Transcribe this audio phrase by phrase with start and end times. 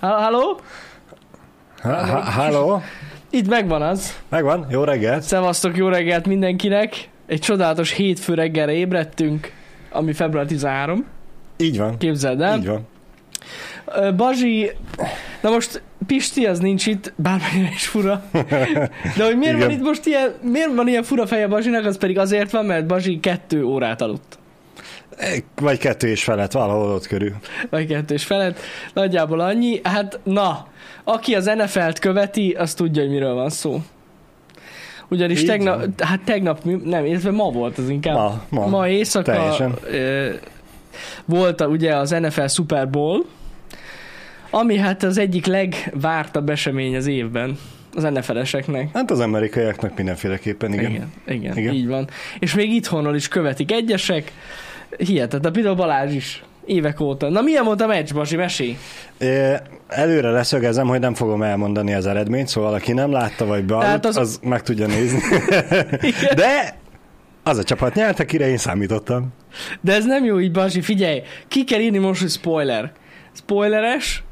[0.00, 0.60] Halló?
[2.24, 2.82] Halló?
[3.30, 4.16] Itt megvan az.
[4.28, 4.66] Megvan?
[4.70, 5.22] Jó reggelt.
[5.22, 7.08] Szevasztok, jó reggelt mindenkinek.
[7.26, 9.52] Egy csodálatos hétfő reggelre ébredtünk,
[9.90, 11.04] ami február 13.
[11.56, 11.98] Így van.
[11.98, 12.58] Képzeld el.
[12.58, 12.86] Így van.
[14.16, 14.70] Bazsi,
[15.40, 18.22] na most Pisti az nincs itt, bármennyire is fura.
[19.16, 19.70] De hogy miért van Igen.
[19.70, 23.20] itt most ilyen, miért van ilyen fura feje Bazsinak, az pedig azért van, mert Bazsi
[23.20, 24.38] kettő órát aludt.
[25.54, 27.34] Vagy kettő és felett, valahol ott körül.
[27.70, 28.58] Vagy kettő és felett.
[28.92, 29.80] Nagyjából annyi.
[29.82, 30.66] Hát na,
[31.04, 33.80] aki az NFL-t követi, az tudja, hogy miről van szó.
[35.08, 35.94] Ugyanis Így tegnap, van.
[35.98, 38.14] hát tegnap, nem, illetve ma volt az inkább.
[38.14, 38.66] Ma, ma.
[38.66, 39.74] ma éjszaka Teljesen.
[39.90, 40.30] ö,
[41.24, 43.24] volt a, ugye az NFL Super Bowl,
[44.50, 47.58] ami hát az egyik legvártabb esemény az évben
[47.94, 48.88] az NFL-eseknek.
[48.92, 50.90] Hát az amerikaiaknak mindenféleképpen, igen.
[50.90, 51.56] Igen, igen, Igen.
[51.56, 52.08] igen, így van.
[52.38, 54.32] És még itthonról is követik egyesek.
[54.96, 57.28] Hihetetlen, például Balázs is évek óta.
[57.28, 58.76] Na milyen volt a meccs, Basi, mesélj?
[59.18, 59.52] É,
[59.88, 64.16] Előre leszögezem, hogy nem fogom elmondani az eredményt, szóval aki nem látta vagy Tehát az-
[64.16, 64.38] az...
[64.42, 65.20] meg tudja nézni.
[66.34, 66.76] De
[67.42, 69.26] az a csapat nyert, akire én számítottam.
[69.80, 72.92] De ez nem jó így, Basi, figyelj, ki kell írni most, hogy spoiler.
[73.32, 74.22] Spoileres.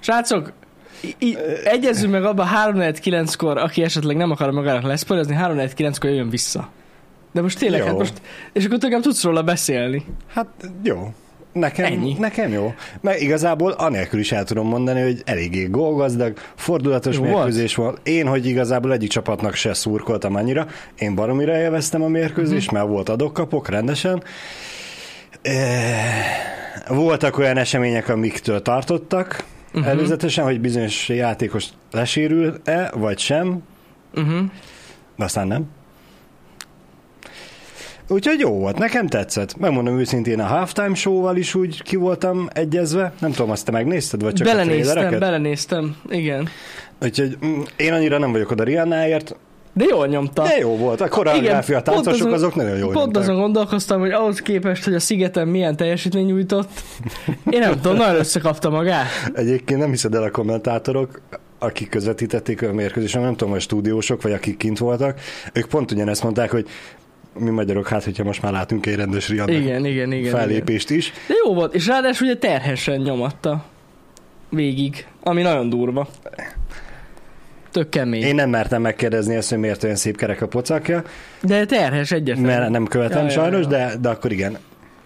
[0.00, 0.52] Srácok,
[1.18, 6.68] i- egyezzünk meg abba 3-9-kor, aki esetleg nem akar magának leszpoilezni, 3-9-kor jöjjön vissza.
[7.34, 7.86] De most tényleg, Jó.
[7.86, 8.20] hát most,
[8.52, 10.04] és akkor tényleg tudsz róla beszélni.
[10.34, 10.46] Hát
[10.82, 11.12] jó.
[11.52, 12.16] Nekem, Ennyi.
[12.18, 12.74] nekem jó.
[13.00, 18.00] Mert igazából anélkül is el tudom mondani, hogy eléggé gólgazdag, fordulatos Jó mérkőzés volt.
[18.08, 20.66] Én, hogy igazából egyik csapatnak se szurkoltam annyira,
[20.98, 22.74] én baromira élveztem a mérkőzést, Mhm.
[22.76, 24.22] mert volt adok-kapok rendesen.
[25.42, 26.52] Eh,
[26.88, 29.84] Voltak olyan események, amiktől tartottak Mhm.
[29.84, 33.58] előzetesen, hogy bizonyos játékos lesérül-e, vagy sem,
[34.14, 34.44] Uh-huh.
[35.16, 35.64] de aztán nem.
[38.08, 39.56] Úgyhogy jó volt, nekem tetszett.
[39.58, 43.12] Megmondom őszintén, a halftime show-val is úgy ki voltam egyezve.
[43.20, 45.20] Nem tudom, azt te megnézted, vagy csak a Belenéztem, trailereket?
[45.20, 46.48] belenéztem, igen.
[47.02, 49.36] Úgyhogy mm, én annyira nem vagyok oda Rihannáért,
[49.72, 50.42] De jól nyomta.
[50.42, 51.00] de jó volt.
[51.00, 53.22] A koreográfia, a táncosok azon- azok nagyon jól Pont nyomták.
[53.22, 56.68] azon gondolkoztam, hogy ahhoz képest, hogy a szigeten milyen teljesítmény nyújtott,
[57.50, 59.06] én nem tudom, nagyon összekapta magát.
[59.34, 61.20] Egyébként nem hiszed el a kommentátorok,
[61.58, 65.20] akik közvetítették a mérkőzésen, nem tudom, hogy stúdiósok, vagy akik kint voltak,
[65.52, 66.66] ők pont ugyanezt mondták, hogy
[67.38, 70.12] mi magyarok, hát hogyha most már látunk egy rendes Rihanna Igen, igen, igen.
[70.12, 70.32] igen.
[70.34, 71.12] fellépést is.
[71.28, 73.64] De jó volt, és ráadásul ugye terhesen nyomatta
[74.48, 76.08] végig, ami nagyon durva.
[77.72, 78.22] Tök kemény.
[78.22, 81.02] Én nem mertem megkérdezni ezt, hogy miért olyan szép kerek a pocakja,
[81.42, 82.44] De terhes egyetlen.
[82.44, 83.68] mert nem követem Ja, ja, sajnos, ja.
[83.68, 84.56] De, de akkor igen.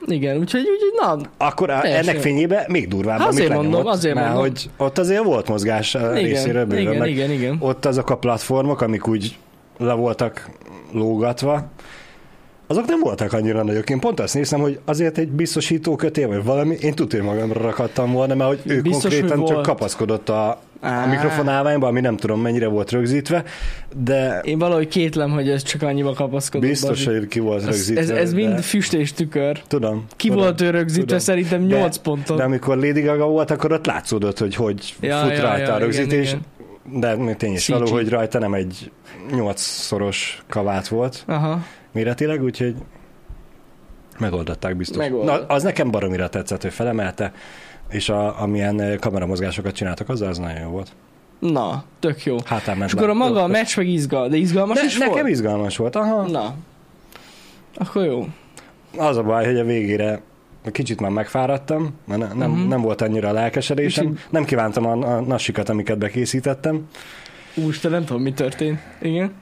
[0.06, 4.27] Igen, úgyhogy, úgyhogy na, Akkor a, ennek fényében még durvább, Hát azért mondom, azért mert
[4.27, 4.44] mondom.
[4.47, 7.56] hogy ott azért volt mozgás a igen, részéről bőven, igen, igen, igen.
[7.61, 9.37] ott azok a platformok, amik úgy
[9.78, 10.50] le voltak
[10.93, 11.71] lógatva,
[12.71, 13.91] azok nem voltak annyira nagyok.
[13.91, 17.61] Én pont azt néztem, hogy azért egy biztosító kötél, vagy valami, én tudja, hogy magamra
[17.61, 19.67] rakadtam volna, mert hogy ő Biztos, konkrétan hogy csak volt.
[19.67, 21.06] kapaszkodott a, a Á.
[21.06, 23.45] mikrofonálványba, ami nem tudom mennyire volt rögzítve,
[23.97, 26.69] de Én valahogy kétlem, hogy ez csak annyiba kapaszkodott.
[26.69, 27.19] biztos, Bazi.
[27.19, 28.01] hogy ki volt ez, rögzítve.
[28.03, 28.61] ez, ez mind de...
[28.62, 29.61] füst és tükör.
[29.67, 30.05] Tudom.
[30.17, 31.00] Ki tudom, volt ő rögzítve?
[31.05, 31.19] tudom.
[31.19, 32.37] Szerintem De- 8 ponton.
[32.37, 35.75] De amikor Lady Gaga volt, akkor ott látszódott, hogy hogy Ja, fut ja, rajta ja,
[35.75, 36.29] a rögzítés.
[36.29, 38.91] igen, De még tény is való, hogy rajta nem egy
[39.31, 41.62] nyolcszoros kavát volt Aha.
[41.93, 42.75] Méretileg, úgyhogy
[44.19, 44.97] megoldották biztos.
[44.97, 45.49] Megoldott.
[45.49, 47.32] Na, az nekem baromira tetszett, hogy felemelte,
[47.91, 50.91] és a, amilyen eh, kameramozgásokat csináltak, az az nagyon jó volt.
[51.38, 52.37] Na, tök jó.
[52.44, 55.12] Hátán ment És akkor a maga a meccs meg izgal, de izgalmas ne, is nekem
[55.15, 55.28] volt?
[55.28, 56.28] izgalmas volt, aha.
[56.28, 56.54] Na.
[57.75, 58.26] Akkor jó.
[58.97, 60.20] Az a baj, hogy a végére
[60.72, 62.69] kicsit már megfáradtam, mert ne, nem, Mhm.
[62.69, 64.06] nem volt annyira a lelkesedésem.
[64.15, 66.88] Kicsit- Nem kívántam a, a nasikat, amiket bekészítettem.
[67.55, 68.78] Úristen, nem tudom, mi történt.
[69.00, 69.32] Igen.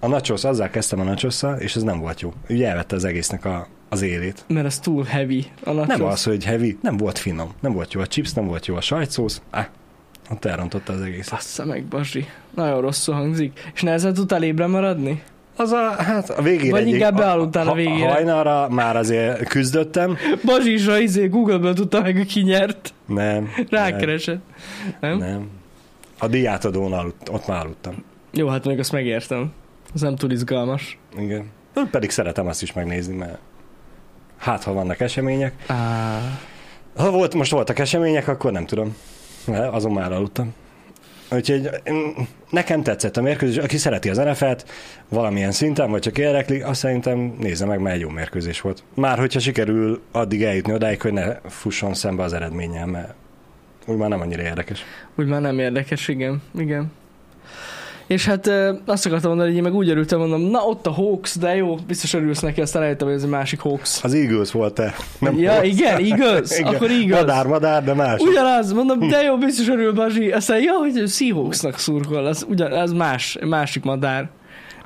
[0.00, 2.32] A nachos, azzal kezdtem a nachosszal, és ez nem volt jó.
[2.48, 4.44] Ugye elvette az egésznek a, az élét.
[4.46, 5.46] Mert ez túl heavy.
[5.64, 5.96] A nachos.
[5.96, 7.52] Nem az, hogy heavy, nem volt finom.
[7.60, 9.42] Nem volt jó a chips, nem volt jó a sajtszósz.
[9.50, 9.64] Ah,
[10.30, 11.28] ott elrontotta az egész.
[11.30, 12.26] Bassza meg, Basi.
[12.54, 13.70] Nagyon rosszul hangzik.
[13.74, 15.22] És nehezen tudtál ébre maradni?
[15.56, 18.12] Az a, hát a végére Vagy egyik- inkább bealudtál a ha- végére.
[18.12, 20.16] Hajnalra már azért küzdöttem.
[20.44, 22.94] Basi is a izé Google-ből tudta meg, hogy ki nyert.
[23.06, 23.48] Nem.
[23.70, 24.42] Rákeresett.
[25.00, 25.18] Nem?
[25.18, 25.28] Nem.
[25.28, 25.48] nem.
[26.18, 28.04] A diátadón aludt, ott már aludtam.
[28.32, 29.52] Jó, hát még azt megértem.
[29.94, 30.98] Ez nem túl izgalmas.
[31.18, 31.50] Igen.
[31.90, 33.38] Pedig szeretem azt is megnézni, mert
[34.36, 35.52] hát, ha vannak események.
[35.66, 36.20] Á,
[36.96, 38.96] Ha volt, most voltak események, akkor nem tudom.
[39.46, 40.54] De azon már aludtam.
[41.30, 42.08] Úgyhogy mm,
[42.50, 43.64] nekem tetszett a mérkőzés.
[43.64, 44.64] Aki szereti az NFL-t
[45.08, 48.82] valamilyen szinten, vagy csak érdekli, azt szerintem nézze meg, mert egy jó mérkőzés volt.
[48.94, 53.14] Már hogyha sikerül addig eljutni odáig, hogy ne fusson szembe az eredménnyel, mert
[53.86, 54.84] úgy már nem annyira érdekes.
[55.14, 56.42] úgy már nem érdekes, igen.
[56.58, 56.92] Igen.
[58.08, 58.50] És hát
[58.84, 61.74] azt akartam mondani, hogy én meg úgy örültem, mondom, na ott a Hawks, de jó,
[61.86, 64.04] biztos örülsz neki, aztán rájöttem, hogy ez egy másik Hawks.
[64.04, 64.94] Az Eagles volt-e?
[65.36, 65.66] ja, Hawks.
[65.68, 66.74] igen, igaz, Igen.
[66.74, 67.20] akkor igaz.
[67.20, 68.20] Madár, madár, de más.
[68.20, 70.30] Ugyanaz, mondom, de jó, biztos örül Bazsi.
[70.30, 74.30] Aztán, ja, hogy Seahawksnak szurkol, az, ugyan, az más, másik madár.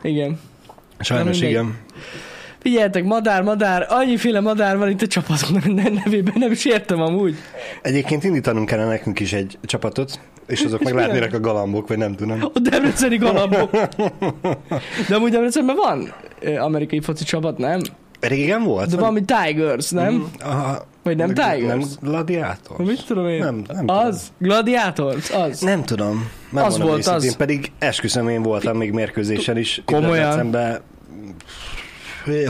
[0.02, 0.40] Igen.
[0.98, 1.76] Sajnos igen.
[2.58, 5.74] Figyeljetek, madár, madár, annyiféle madár van itt a csapatunk
[6.04, 7.34] nevében, nem is értem amúgy.
[7.82, 11.98] Egyébként indítanunk kellene nekünk is egy csapatot, és azok És meg lehetnének a galambok, vagy
[11.98, 12.38] nem tudom.
[12.54, 13.70] A Debreceni galambok.
[15.08, 16.12] De amúgy Debrecenben van
[16.58, 17.80] amerikai foci csapat, nem?
[18.20, 18.90] Régen volt?
[18.90, 20.30] De valami Tigers, nem?
[20.40, 21.84] Aha, Vagy nem nem Tigers?
[22.00, 22.78] Gladiátor?
[22.78, 23.38] Mit tudom én?
[23.38, 24.32] Nem, nem Az?
[24.38, 25.30] Gladiators?
[25.30, 25.60] Az?
[25.60, 26.28] Nem tudom.
[26.50, 27.36] Nem Az volt az.
[27.36, 29.82] Pedig esküszöm, én voltam még mérkőzésen is.
[29.84, 30.12] Komolyan?
[30.50, 30.80] Debrecenben,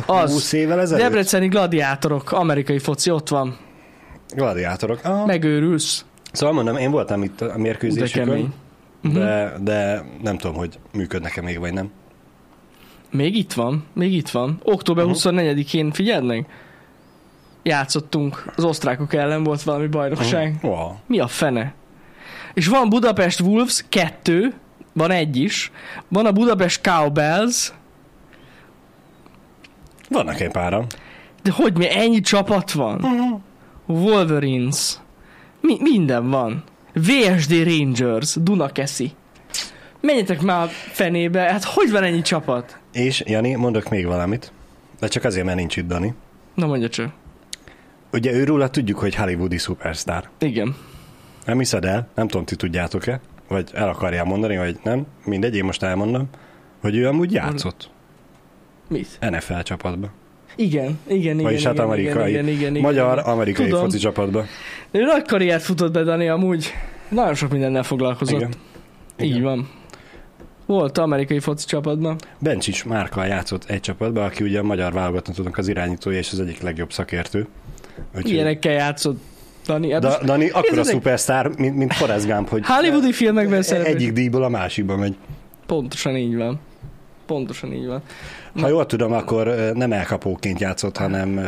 [0.06, 0.32] Az.
[0.32, 1.04] 20 évvel ezelőtt?
[1.04, 3.58] Debreceni gladiátorok, amerikai foci, ott van.
[4.34, 5.00] Gladiátorok.
[5.04, 5.26] Ah.
[5.26, 6.04] Megőrülsz.
[6.32, 8.52] Szóval mondom, én voltam itt a De mérkőzésükön, kemény.
[9.00, 9.14] Mhm.
[9.14, 11.90] de, de nem tudom, hogy működnek-e még, vagy nem.
[13.10, 14.60] Még itt van, még itt van.
[14.62, 15.12] Október Aha.
[15.16, 16.46] 24-én, figyeld meg?
[17.62, 20.58] Játszottunk, az osztrákok ellen volt valami bajnokság.
[20.62, 20.92] Wow.
[21.06, 21.74] Mi a fene?
[22.54, 24.54] És van Budapest Wolves kettő,
[24.92, 25.70] van egy is.
[26.08, 27.72] Van a Budapest Cowbells,
[30.08, 30.86] Vannak egy páran.
[31.42, 33.04] de hogy mi ennyi csapat van?
[33.86, 34.96] Wolverines.
[35.62, 36.62] Mi, minden van.
[36.94, 39.12] VSD Rangers, Dunakeszi.
[40.00, 42.78] Menjetek már fenébe, hát hogy van ennyi csapat?
[42.92, 44.52] És, Jani, mondok még valamit,
[45.00, 46.14] de csak azért, mert nincs itt Dani.
[46.54, 47.12] Na mondja csak.
[48.12, 50.28] Ugye őróla tudjuk, hogy hollywoodi szupersztár.
[50.38, 50.76] Igen.
[51.44, 55.64] Nem hiszed el, nem tudom, ti tudjátok-e, vagy el akarjál mondani, vagy nem, mindegy, én
[55.64, 56.28] most elmondom,
[56.80, 57.90] hogy ő amúgy játszott
[58.88, 59.18] Mit?
[59.30, 60.10] NFL csapatba.
[60.56, 61.36] Igen, igen, igen.
[61.36, 63.24] Vagyis hát igen, amerikai, igen, igen, igen, magyar, igen.
[63.32, 63.80] amerikai Tudom.
[63.84, 64.44] foci csapatba.
[64.90, 66.72] Ő nagy karriert futott be, Dani, amúgy.
[67.08, 68.36] Nagyon sok mindennel foglalkozott.
[68.40, 68.52] Igen.
[69.20, 69.42] Így Igen.
[69.42, 69.68] van.
[70.66, 72.16] Volt amerikai foci csapatban.
[72.38, 76.60] Bencsics Márka játszott egy csapatba, aki ugye a magyar válogatottnak az irányítója és az egyik
[76.62, 77.46] legjobb szakértő.
[78.16, 79.20] Úgyhogy- Ilyenekkel játszott
[79.66, 79.92] Dani.
[79.92, 80.84] Hát Da, Dani akkora Nézzétek!
[80.92, 83.92] szupersztár, mint, mint Forrest Gump, hogy Hollywoodi filmekben szerepel.
[83.92, 85.16] egyik díjból a másikba megy.
[85.66, 86.60] Pontosan így van.
[87.26, 88.02] Pontosan így van.
[88.60, 91.40] Ha jól tudom, akkor nem elkapóként játszott, hanem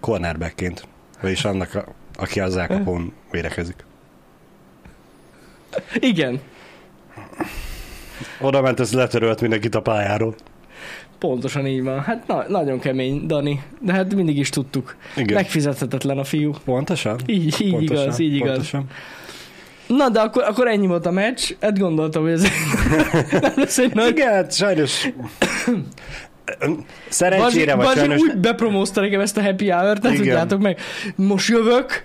[0.00, 0.86] cornerbackként.
[1.20, 1.84] Vagyis annak, a,
[2.16, 3.84] aki az elkapón védekezik.
[5.94, 6.40] Igen,
[8.40, 10.34] Oda ment, ez letörölt mindenkit a pályáról.
[11.18, 12.00] pontosan így van.
[12.00, 13.62] Hát na, nagyon kemény, Dani.
[13.80, 14.96] De hát mindig is tudtuk.
[15.16, 15.34] Igen.
[15.34, 16.54] Megfizethetetlen a fiú.
[16.64, 17.18] Pontosan?
[17.26, 18.48] Így, így Pontosan, igaz, így igaz.
[18.48, 18.86] Pontosan.
[19.86, 21.50] Na, de akkor, akkor ennyi volt a meccs.
[21.60, 22.42] Hát gondoltam, hogy ez
[23.40, 24.08] nem lesz egy nagy...
[24.08, 25.08] Igen, hát sajnos...
[27.08, 28.20] Szerencsére vagy Bazsi sajnos...
[28.20, 30.80] úgy bepromózta nekem ezt a happy hour-t, ne tudjátok meg.
[31.14, 32.04] Most jövök,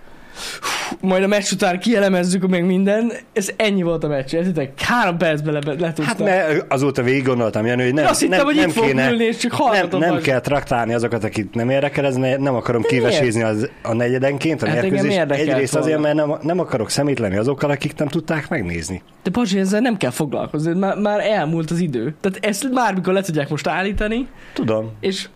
[1.02, 3.12] majd a meccs után kielemezzük meg minden.
[3.34, 4.82] Ez ennyi volt a meccs, értitek?
[4.82, 6.06] Három percben le, letudtam.
[6.06, 9.10] Hát ne, azóta végig gondoltam, Jani, hogy nem, Azt hittem, nem, hogy nem itt kéne,
[9.10, 12.82] ülni, és csak nem, nem kell traktálni azokat, akit nem érdekel, ez ne, nem akarom
[12.82, 15.32] De kivesézni az, a negyedenként a Hát mérkőzést.
[15.32, 16.14] Egyrészt azért, volna.
[16.26, 19.02] mert nem, nem akarok szemétlenni azokkal, akik nem tudták megnézni.
[19.24, 22.16] De Bazsi, ezzel nem kell foglalkozni, már, már elmúlt az idő.
[22.22, 24.92] Tehát ezt bármikor le tudják most állítani, Tudom.
[25.00, 25.28] és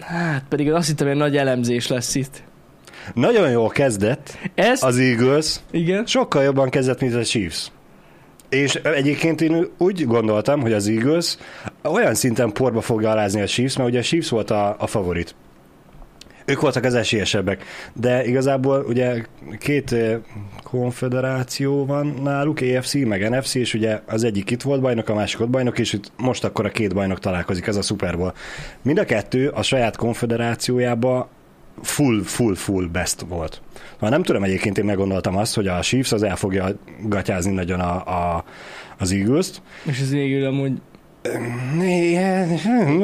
[0.00, 2.42] hát pedig azt hittem, hogy nagy elemzés lesz itt.
[3.14, 7.70] Nagyon jól kezdett Ez, az Eagles, igen, sokkal jobban kezdett, mint a Chiefs.
[8.48, 11.36] És egyébként én úgy gondoltam, hogy az Eagles
[11.82, 15.34] olyan szinten porba fogja alázni a Chiefs, mert ugye a Chiefs volt a, a favorit.
[16.46, 19.24] Ők voltak az esélyesebbek, de igazából ugye
[19.58, 20.18] két eh,
[20.62, 25.40] konfederáció van náluk, AFC meg NFC, és ugye az egyik itt volt bajnok, a másik
[25.40, 28.34] ott bajnok, és itt most akkor a két bajnok találkozik, ez a Super Bowl.
[28.82, 31.28] Mind a kettő a saját konfederációjába
[31.82, 33.60] full, full, full best volt.
[33.98, 36.68] Ha nem tudom, egyébként én meggondoltam azt, hogy a Chiefs az el fogja
[37.02, 37.94] gatyázni nagyon a,
[38.36, 38.44] a,
[38.98, 39.62] az Eagles-t.
[39.84, 40.72] és ez végül amúgy,
[41.82, 42.58] Igen,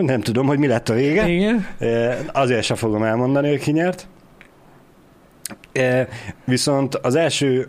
[0.05, 1.29] Nem tudom, hogy mi lett a vége.
[1.29, 1.67] igen,
[2.33, 4.09] Azért sem fogom elmondani, hogy ki nyert.
[6.45, 7.69] Viszont az első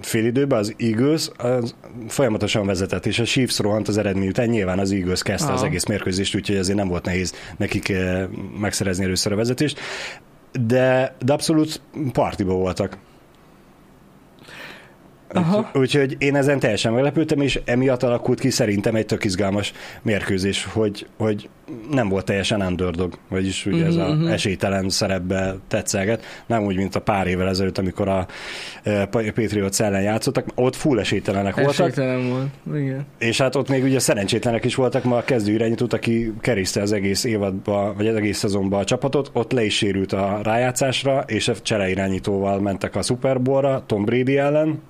[0.00, 1.74] fél időben az Eagles az
[2.08, 4.48] folyamatosan vezetett, és a Chiefs rohant az eredmény után.
[4.48, 5.66] Nyilván az Eagles kezdte az Aha.
[5.66, 8.26] egész mérkőzést, úgyhogy azért nem volt nehéz nekik eh,
[8.60, 9.80] megszerezni először a vezetést.
[10.52, 11.80] De, de abszolút
[12.12, 12.96] partiba voltak.
[15.32, 15.70] Aha.
[15.74, 19.72] Úgyhogy én ezen teljesen meglepődtem, és emiatt alakult ki szerintem egy tök izgalmas
[20.02, 21.48] mérkőzés, hogy, hogy
[21.90, 24.26] nem volt teljesen underdog, vagyis ugye ez Mhm, a mhm.
[24.26, 28.26] esélytelen szerepbe tetszelget, nem úgy, mint a pár évvel ezelőtt, amikor a
[28.82, 32.76] e, Patriots ellen játszottak, ott full esélytelenek voltak, esélytelen volt.
[32.82, 33.06] Igen.
[33.18, 36.92] és hát ott még ugye szerencsétlenek is voltak, ma a kezdő irányítót, aki kerészte az
[36.92, 41.48] egész évadba, vagy az egész szezonba a csapatot, ott le is sérült a rájátszásra, és
[41.48, 44.80] a csere irányítóval mentek a Super Bowl-ra, Tom Brady ellen,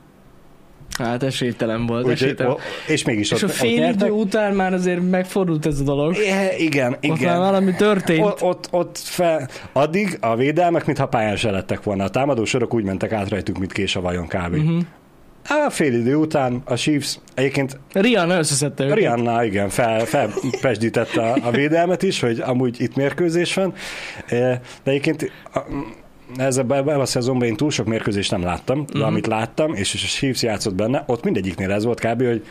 [0.99, 2.57] Hát esélytelen volt, Úgyhogy, esélytelen.
[2.87, 6.17] és mégis És ott, a fél ott idő után már azért megfordult ez a dolog.
[6.17, 7.39] É, igen, Ott már igen.
[7.39, 8.25] valami történt.
[8.25, 12.05] Ott, ott, ott fel, addig a védelmek, mintha pályán se lettek volna.
[12.05, 14.55] A támadó sorok úgy mentek át rajtuk, mint kés a vajon kb.
[14.57, 14.79] Mhm.
[15.49, 18.97] A fél idő után a Chiefs, egyébként Rihanna összeszedte őket.
[18.97, 23.75] Rihanna igen, fel, felpesdítette a, a védelmet is, hogy amúgy itt mérkőzés van,
[24.29, 25.31] de egyébként
[26.37, 29.07] ezzel ebben a szezonban én túl sok mérkőzést nem láttam, de Mhm.
[29.07, 32.47] amit láttam, és, és a Chiefs játszott benne, ott mindegyiknél ez volt kb., hogy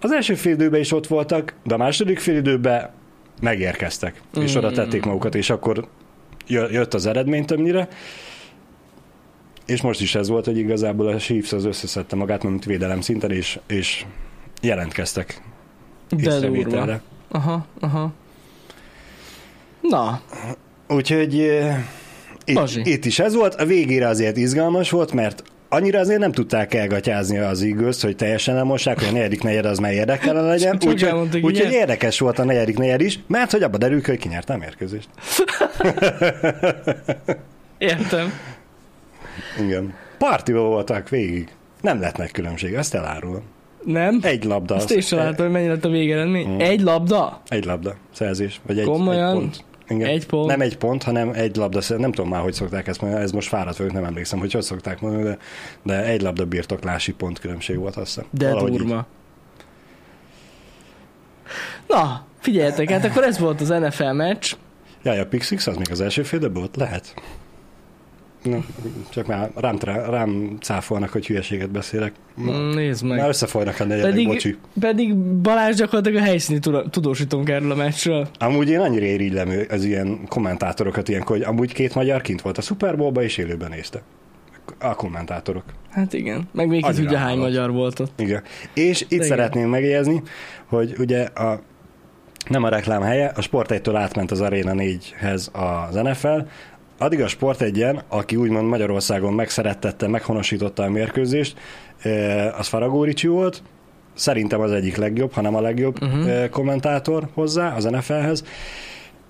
[0.00, 2.90] az első fél időben is ott voltak, de a második fél időben
[3.40, 4.58] megérkeztek, és Mhm.
[4.64, 5.88] oda tették magukat, és akkor
[6.46, 7.88] jö- jött az eredmény többnyire,
[9.66, 13.30] és most is ez volt, hogy igazából a Chiefs az összeszedte magát, mint védelem szinten,
[13.30, 14.04] és, és
[14.62, 15.42] jelentkeztek
[16.08, 16.16] De
[16.62, 17.00] durva.
[17.28, 18.12] Aha, aha.
[19.80, 20.20] Na,
[20.88, 21.84] Úgyhogy eh.
[22.50, 26.74] Itt, itt is ez volt, a végére azért izgalmas volt, mert annyira azért nem tudták
[26.74, 30.78] elgatyázni az eagles hogy teljesen elmossák, hogy a negyedik negyed az mely érdekelen legyen.
[30.86, 34.56] Úgyhogy úgy, érdekes volt a negyedik negyed is, mert hogy abba derül, hogy kinyerte a
[34.56, 35.08] mérkőzést.
[37.78, 38.32] értem.
[39.60, 39.94] Igen.
[40.18, 41.48] Partiba voltak végig.
[41.80, 43.42] Nem lett nagy különbség, ezt elárulom.
[43.84, 44.18] Nem?
[44.22, 44.74] Egy labda.
[44.74, 46.48] Azt az- én sem látom, hogy mennyi lett a végeredmény.
[46.48, 46.58] Mm.
[46.58, 47.40] Egy labda?
[47.48, 49.28] Egy labda szerzés, vagy egy, Komolyan?
[49.28, 49.64] egy pont.
[49.90, 50.08] Igen.
[50.08, 50.46] Egy pont?
[50.46, 53.48] Nem egy pont, hanem egy labda, nem tudom már, hogy szokták ezt mondani, ez most
[53.48, 55.38] fáradt vagyok, nem emlékszem, hogy hogy szokták mondani, de,
[55.82, 58.24] de egy labda birtoklási pont különbség volt, azt hiszem.
[58.30, 58.78] De Valahogy így.
[58.78, 59.06] durva.
[61.86, 64.52] Na, figyeljetek, hát akkor ez volt az NFL meccs.
[65.02, 66.76] Jaj, a Pixix az még az első fél volt?
[66.76, 67.14] Lehet.
[68.42, 68.58] Na,
[69.10, 69.78] csak már rám,
[70.10, 72.12] rám cáfolnak, hogy hülyeséget beszélek.
[72.34, 73.18] Ma, Mm, Nézd meg.
[73.18, 74.56] már összefolynak a negyedek, Pedig- bocsi.
[74.80, 76.58] Pedig Balázs gyakorlatilag a helyszíni
[76.90, 78.28] tudósítunk erről a meccsről.
[78.38, 82.62] Amúgy én annyira irigylem az ilyen kommentátorokat ilyenkor, hogy amúgy két magyar kint volt a
[82.62, 84.02] Super Bowl-ba, és élőben nézte.
[84.78, 85.64] A kommentátorok.
[85.90, 86.48] Hát igen.
[86.52, 88.20] Meg még ki tudja hány magyar volt ott.
[88.20, 88.42] Igen.
[88.74, 89.26] És itt Igen.
[89.26, 90.22] szeretném megjegyezni,
[90.66, 91.60] hogy ugye a,
[92.48, 96.38] nem a reklám helye, a Sport 1-től átment az Arena 4-hez az NFL,
[97.00, 101.58] addig a Sport 1 aki úgymond Magyarországon megszerettette, meghonosította a mérkőzést,
[102.02, 103.62] eh, az Faragó Ricsi volt,
[104.14, 106.48] szerintem az egyik legjobb, hanem a legjobb uh-huh.
[106.48, 108.44] kommentátor hozzá az NFL-hez.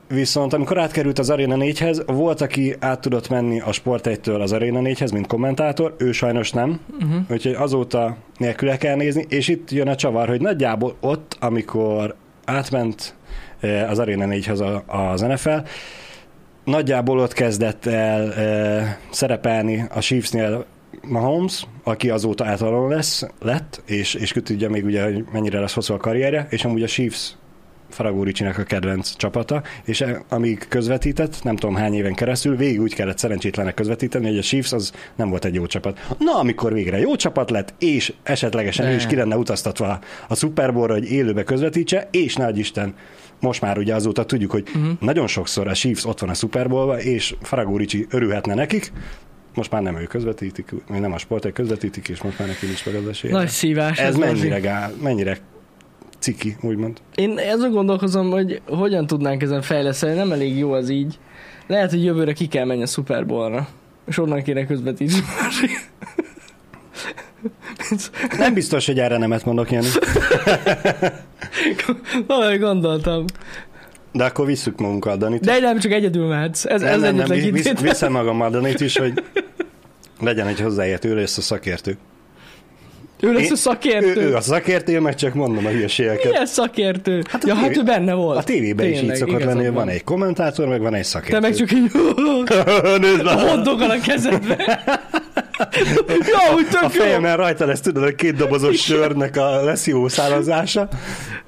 [0.09, 4.53] Viszont amikor átkerült az Arena 4-hez, volt, aki át tudott menni a Sport 1-től az
[4.53, 7.21] Arena 4-hez, mint kommentátor, ő sajnos nem, Uh-huh.
[7.31, 13.15] úgyhogy azóta nélküle kell nézni, és itt jön a csavar, hogy nagyjából ott, amikor átment
[13.61, 15.59] eh, az Arena 4-hez a- az NFL,
[16.71, 20.67] nagyjából ott kezdett el eh, szerepelni a Chiefsnél
[21.03, 25.75] Mahomes, aki azóta általán lesz, lett, és, és ki tudja még ugye, hogy mennyire lesz
[25.75, 27.35] hosszú a karrierje, és amúgy a Chiefs
[27.89, 32.81] Faragó Ricsinek a kedvenc csapata, és e- amíg közvetített, nem tudom hány éven keresztül, végig
[32.81, 35.99] úgy kellett szerencsétlenek közvetíteni, hogy a Chiefs az nem volt egy jó csapat.
[36.19, 39.09] Na, amikor végre jó csapat lett, és esetlegesen ő is Ne.
[39.09, 39.99] ki lenne utaztatva
[40.29, 42.95] a Super Bowl-ra, hogy élőbe közvetítse, és nagy Isten,
[43.41, 44.93] most már ugye azóta tudjuk, hogy uh-huh.
[45.01, 48.93] nagyon sokszor a Chiefs ott van a Super Bowl-ba, és Faragó Ricsi örülhetne nekik,
[49.55, 52.87] most már nem ő közvetítik, vagy nem a sportek közvetítik, és most már neki nincs
[52.87, 53.33] meg az esélye.
[53.33, 53.99] Nagy szívás.
[53.99, 54.33] Ez Lazi.
[54.33, 55.39] mennyire, gál, mennyire
[56.19, 56.99] ciki, úgymond.
[57.15, 61.19] Én azon gondolkozom, hogy hogyan tudnánk ezen fejleszteni, nem elég jó az így.
[61.67, 63.69] Lehet, hogy jövőre ki kell menni a Super Bowl-ra.
[64.07, 65.23] És onnan kéne közvetíteni.
[68.39, 69.87] Nem biztos, hogy erre nemet mondok, Jani.
[72.27, 73.25] Valahogy gondoltam.
[74.13, 75.41] De akkor visszük magunkkal Danit.
[75.41, 76.65] De nem csak egyedül mehetsz.
[76.65, 79.25] Ez, ez nem, nem, nem, visz, viszem magammal Danit is, hogy
[80.21, 81.97] legyen egy hozzáértő, ő lesz a szakértő.
[83.21, 84.21] Ő lesz Én- a szakértő.
[84.21, 86.25] Ő, ő a szakértő, meg csak mondom a hülyeségeket.
[86.31, 87.23] Milyen szakértő?
[87.29, 88.39] Hát ja, hát tévé- ő benne volt.
[88.39, 91.35] A tévében is így Tényleg, szokott lenni, hogy van egy kommentátor, meg van egy szakértő.
[91.35, 91.91] Te meg csak így
[93.01, 94.83] Nézd a a kezedbe.
[96.09, 96.89] Ja, úgy A tök jó.
[97.03, 100.89] fejemen rajta lesz, tudod, a két dobozos sörnek a leszívó szállazása.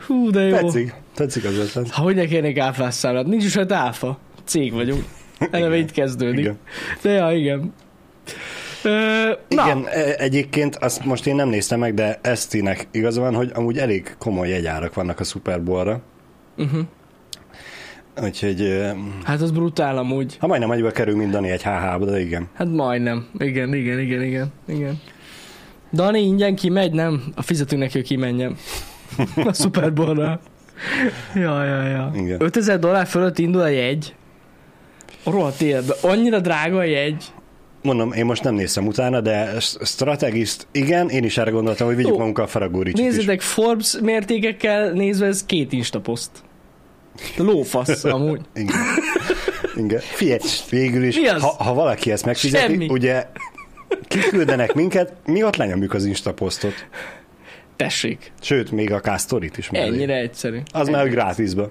[0.06, 0.56] Hú, de jó.
[0.56, 1.90] Tetszik, tetszik az ötlet.
[1.90, 3.26] Ha hogy ne kérnék áfás számlát?
[3.26, 4.18] Nincs is hát áfa.
[4.44, 5.04] Cég vagyunk.
[5.50, 6.38] Eleve itt kezdődik.
[6.38, 6.58] Igen.
[7.02, 7.72] De ja, igen.
[8.84, 13.50] Ö, Igen, e- egyébként azt most én nem néztem meg, de Esztinek igaza van, hogy
[13.54, 16.00] amúgy elég komoly jegyárak vannak a Super Bowl-ra.
[16.56, 16.80] uh-huh.
[18.20, 18.90] Úgyhogy
[19.24, 20.36] hát az brutál amúgy.
[20.38, 22.48] ha majdnem annyiba kerül, mint Dani egy HH-ba, de igen.
[22.54, 23.26] Hát majdnem.
[23.38, 25.00] Igen, igen, igen, igen, igen.
[25.92, 27.22] Dani ingyen kimegy, nem?
[27.34, 28.56] A fizetünk neki, hogy kimenjen.
[29.44, 30.40] A Super Bowl-ra.
[31.34, 32.12] Ja, ja, ja.
[32.14, 32.42] Igen.
[32.42, 34.14] 5000 dollár fölött indul a jegy.
[35.24, 35.96] A rohadt életben.
[36.02, 37.24] Annyira drága a jegy.
[37.82, 42.10] Mondom, én most nem néztem utána, de strategist, igen, én is erre gondoltam, hogy vigyük
[42.10, 42.18] Jó.
[42.18, 42.92] magunkkal a Faragó is.
[42.92, 46.30] Nézzétek, Forbes mértékekkel nézve ez két instaposzt.
[47.36, 48.40] Lófasz amúgy.
[48.54, 48.76] Igen.
[49.76, 50.00] Igen.
[50.00, 50.38] Figyelj,
[50.70, 52.88] végül is, ha, ha valaki ezt megfizeti, Semmi.
[52.88, 53.26] ugye
[54.08, 56.74] kiküldenek minket, mi ott lenyomjuk az Insta posztot.
[57.76, 58.32] Tessék.
[58.40, 59.86] Sőt, még a K-sztorit is mellé.
[59.86, 60.58] Ennyire egyszerű.
[60.72, 61.70] Az már hogy grátisba.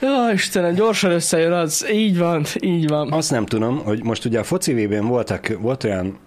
[0.00, 1.86] Ja, Istenem, gyorsan összejön az.
[1.92, 3.12] Így van, így van.
[3.12, 6.18] Azt nem tudom, hogy most ugye a foci VB-n voltak, volt olyan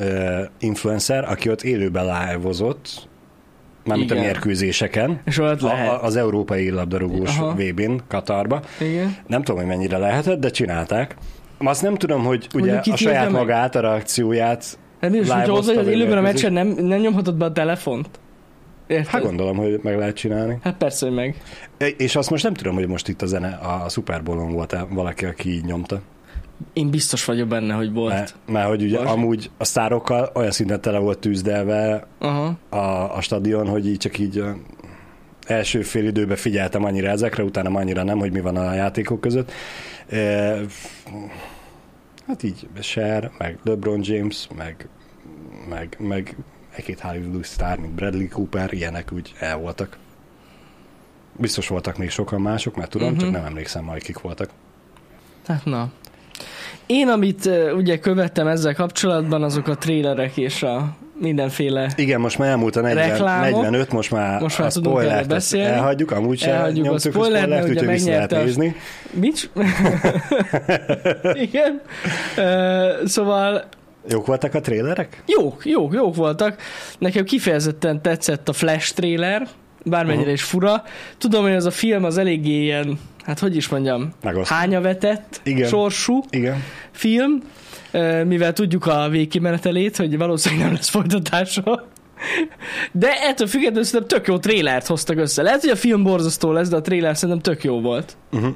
[0.00, 3.08] uh, influencer, aki ott élőben live-ozott,
[3.86, 4.22] mármint Igen.
[4.22, 5.88] a mérkőzéseken, És ott lehet.
[5.88, 7.54] a- az európai labdarúgós Aha.
[7.54, 8.60] VB-n Katarba.
[8.80, 9.16] Igen.
[9.26, 11.16] Nem tudom, hogy mennyire lehetett, de csinálták.
[11.58, 13.40] Azt nem tudom, hogy ugye Mondjuk a saját meg.
[13.40, 17.00] magát, a reakcióját, Hát mi is, hogy ott vagy az élőben a meccsen, nem, nem
[17.00, 18.08] nyomhatod be a telefont?
[18.86, 19.06] Érted?
[19.06, 20.58] hát gondolom, hogy meg lehet csinálni.
[20.62, 21.36] Hát persze, hogy meg.
[21.96, 25.24] És azt most nem tudom, hogy most itt a zene, a Super Bowl-on volt valaki,
[25.24, 26.00] aki így nyomta.
[26.72, 28.12] Én biztos vagyok benne, hogy volt.
[28.12, 29.10] Mert, mert hogy ugye Vas.
[29.10, 32.58] amúgy a sztárokkal olyan szinten tele volt tűzdelve Aha.
[32.68, 34.42] a, a stadion, hogy így csak így
[35.46, 39.52] első fél időben figyeltem annyira ezekre, utána annyira nem, hogy mi van a játékok között.
[40.08, 40.54] E,
[42.26, 44.88] hát így Cher, meg LeBron James, meg,
[45.68, 46.36] meg, meg
[46.74, 49.96] egy-két Hollywood sztár, mint Bradley Cooper, ilyenek úgy el voltak.
[51.38, 53.22] Biztos voltak még sokan mások, mert tudom, uh-huh.
[53.22, 53.38] csak Mhm.
[53.40, 54.50] nem emlékszem majd, kik voltak.
[55.46, 55.90] Hát na.
[56.86, 62.48] Én, amit ugye követtem ezzel kapcsolatban, azok a trélerek és a mindenféle Igen, most már
[62.48, 63.60] elmúlt a 40, Reklámok.
[63.62, 65.72] 45, most már Most már a tudunk spoilert beszélni.
[65.74, 68.76] elhagyjuk, amúgy sem Elhagyjuk a nyomtuk a spoilert, spoilert, úgyhogy vissza lehet a- nézni.
[69.10, 69.50] Mit?
[71.46, 71.80] Igen.
[72.36, 73.64] Uh, szóval
[74.08, 75.22] Jók voltak a trélerek?
[75.26, 76.56] jók, jók, jók voltak.
[76.98, 79.46] Nekem kifejezetten tetszett a Flash trailer,
[79.84, 80.32] bármennyire Aha.
[80.32, 80.82] is fura.
[81.18, 84.54] Tudom, hogy az a film az eléggé ilyen, hát hogy is mondjam, Megosztó.
[84.54, 85.68] hánya vetett Igen.
[85.68, 86.62] sorsú Igen.
[86.90, 87.42] film,
[88.26, 91.88] mivel tudjuk a végkimenetelét, hogy valószínűleg nem lesz folytatása.
[92.92, 95.42] De ettől függetlenül szerintem tök jó trélert hoztak össze.
[95.42, 98.16] Lehet, hogy a film borzasztó lesz, de a tréler szerintem tök jó volt.
[98.32, 98.54] Uh-huh.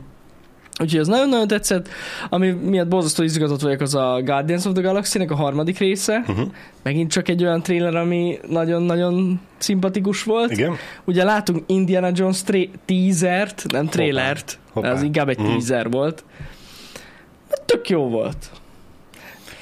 [0.80, 1.88] Úgyhogy az nagyon-nagyon tetszett.
[2.28, 6.24] Ami miatt borzasztó izgatott vagyok, az a Guardians of the Galaxy-nek a harmadik része.
[6.28, 6.48] Uh-huh.
[6.82, 10.50] Megint csak egy olyan tréler, ami nagyon-nagyon szimpatikus volt.
[10.50, 10.76] Igen.
[11.04, 14.92] Ugye látunk Indiana Jones tré- teasert, nem trélert, Hoppá.
[14.92, 15.46] az inkább egy Mhm.
[15.48, 16.24] teaser volt.
[17.64, 18.50] Tök jó volt.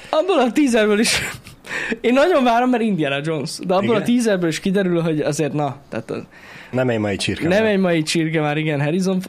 [0.09, 1.19] Abból a teaserből is
[2.01, 4.01] én nagyon várom, mert Indiana Jones, de abból Igen.
[4.01, 6.21] a teaserből is kiderül, hogy azért na, tehát az,
[6.71, 7.47] Nem egy mai csirke.
[7.47, 9.21] nem egy mai csirke már, igen, Harrison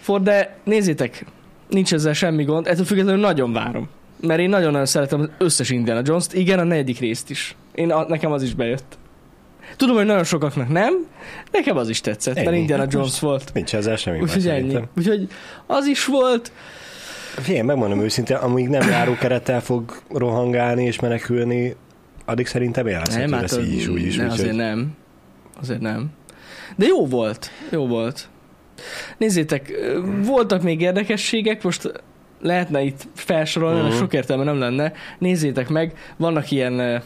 [0.00, 1.24] Ford, de nézzétek,
[1.70, 3.88] nincs ezzel semmi gond, ettől függetlenül nagyon várom.
[4.20, 7.56] Mert én nagyon-nagyon szeretem az összes Indiana Jones-t, igen, a negyedik részt is.
[7.74, 8.98] Én, a, nekem az is bejött.
[9.76, 11.06] Tudom, hogy nagyon sokaknak nem,
[11.52, 12.58] nekem az is tetszett, mert Ennyi.
[12.58, 13.50] Indiana Hát Jones volt.
[13.54, 14.78] Nincs ezzel semmi Úgyhogy ennyi.
[14.96, 15.28] Úgyhogy
[15.66, 16.52] az is volt.
[17.34, 21.76] Figyelj, megmondom őszintén, amíg nem járókerettel fog rohangálni és menekülni,
[22.24, 24.16] addig szerintem élvezhető Nem, lesz hát így is, úgy is.
[24.16, 24.96] ne, azért nem.
[25.60, 26.10] Azért nem.
[26.76, 27.50] De jó volt.
[27.70, 28.28] Jó volt.
[29.18, 29.72] Nézzétek,
[30.24, 31.92] voltak még érdekességek, most
[32.40, 33.92] lehetne itt felsorolni, uh-huh.
[33.92, 34.00] Mhm.
[34.02, 34.92] sok értelme nem lenne.
[35.18, 36.96] Nézzétek meg, vannak ilyen ö,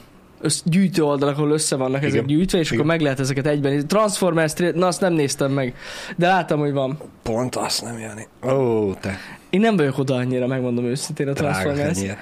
[0.41, 2.27] össz, gyűjtő oldalak, ahol össze vannak ezek Igen.
[2.27, 2.79] gyűjtve, és Igen.
[2.79, 3.87] akkor meg lehet ezeket egyben.
[3.87, 5.75] Transformers, tra- na azt nem néztem meg,
[6.17, 6.99] de láttam, hogy van.
[7.23, 8.27] Pont azt nem Jani.
[8.55, 9.19] Ó, te
[9.51, 12.01] Én nem vagyok oda annyira, megmondom őszintén a Transformers.
[12.01, 12.19] De,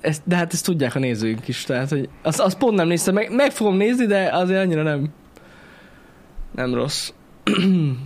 [0.00, 3.14] ezt, de hát ezt tudják a nézőink is, tehát hogy azt, azt pont nem néztem
[3.14, 5.10] meg, meg fogom nézni, de azért annyira nem
[6.54, 7.10] nem rossz.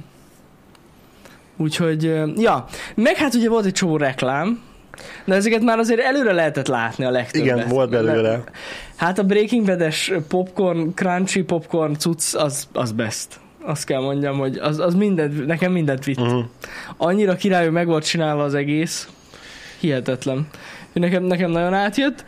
[1.56, 2.02] Úgyhogy,
[2.36, 4.62] ja, meg hát ugye volt egy csomó reklám,
[5.24, 7.56] de ezeket már azért előre lehetett látni a legtöbbet.
[7.56, 8.40] Igen, volt belőle.
[8.96, 13.28] Hát a Breaking Bad-es popcorn, crunchy popcorn cucc, az, az best.
[13.66, 16.20] Azt kell mondjam, hogy az, az mindent, nekem mindent vitt.
[16.20, 16.44] Uh-huh.
[16.96, 19.08] Annyira király, hogy meg volt csinálva az egész.
[19.80, 20.48] Hihetetlen.
[20.92, 22.24] Nekem, nekem nagyon átjött.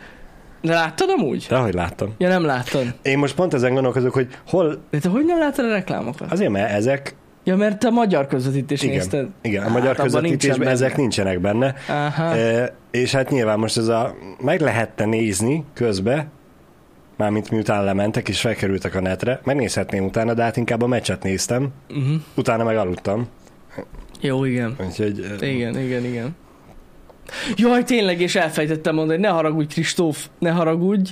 [0.61, 1.45] De láttad amúgy?
[1.49, 2.13] De hogy láttam.
[2.17, 2.85] Ja, nem láttad.
[3.01, 6.31] Én most pont ezen gondolkozok, hogy hol, De te hogy nem láttad a reklámokat?
[6.31, 7.15] azért mert ezek,
[7.47, 9.27] Ja, mert te a magyar közvetítést igen, nézted.
[9.41, 11.75] igen a Hát, magyar abban közvetítésben nincsen ezek nincsenek benne.
[11.89, 12.35] Aha.
[12.35, 16.27] E, és hát nyilván most ez a, meg lehetne nézni közbe,
[17.15, 21.69] mármint miután lementek és felkerültek a netre, megnézhetném utána, de hát inkább a meccset néztem,
[21.89, 22.21] Uh-huh.
[22.35, 23.27] utána meg aludtam.
[24.21, 24.75] Jó, igen.
[24.87, 26.35] Úgyhogy Igen, igen, igen.
[27.55, 31.11] Jaj, tényleg, és elfejtettem mondani, ne haragudj, Kristóf, ne haragudj.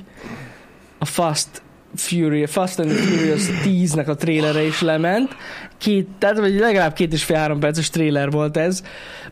[0.98, 1.62] A Fast
[2.00, 5.36] Fury, Fast and Furious 10-nek a trélere is lement.
[5.78, 8.84] Két, tehát vagy legalább két és fél három perces tréler volt ez.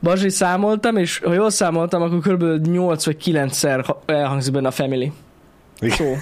[0.02, 2.68] Bazsi számoltam, és ha jól számoltam, akkor kb.
[2.68, 5.12] 8 vagy 9-szer ha- elhangzik benne a Family
[5.82, 6.06] szó.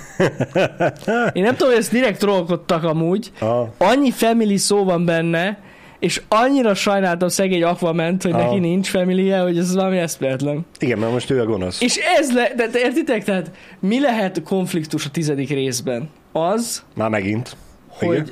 [1.33, 3.31] Én nem tudom, hogy ezt direkt trollkodtak amúgy.
[3.39, 3.45] a,
[3.77, 5.57] Annyi Family szó van benne,
[5.99, 8.37] és annyira sajnáltam szegény Aquament, hogy Ah.
[8.43, 10.65] neki nincs family hogy ez valami eszméletlen.
[10.79, 11.81] igen, mert most ő a gonosz.
[11.81, 16.09] És ez le, de, de értitek, tehát mi lehet konfliktus a tizedik részben?
[16.31, 17.55] Az, Már megint.
[17.87, 18.27] hogy Igen.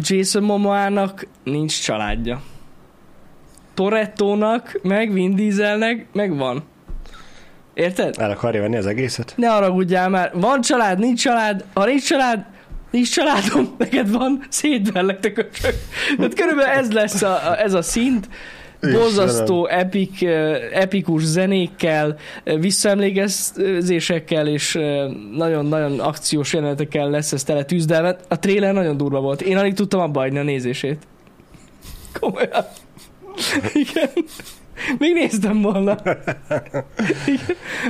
[0.00, 2.42] Jason Momoának nincs családja.
[3.74, 6.62] Torettónak, meg Vin Dieselnek meg van.
[7.74, 8.14] Érted?
[8.18, 9.32] El akarja venni az egészet?
[9.36, 10.30] Ne haragudjál már.
[10.34, 11.64] Van család, nincs család.
[11.74, 12.44] Ha nincs család,
[12.90, 15.74] nincs családom, neked van, szétverlek te köcsök.
[16.16, 18.28] Tehát körülbelül ez lesz a, a, ez a szint.
[18.92, 27.64] Borzasztó epik, eh, epikus zenékkel, eh, visszaemlékezésekkel és eh, nagyon-nagyon akciós jelenetekkel lesz ez tele
[27.64, 28.24] tűzdelmet.
[28.28, 29.42] A trailer nagyon durva volt.
[29.42, 31.06] Én alig tudtam abba hagyni a nézését.
[32.20, 32.64] Komolyan.
[33.72, 34.10] Igen.
[34.98, 35.96] Még néztem volna.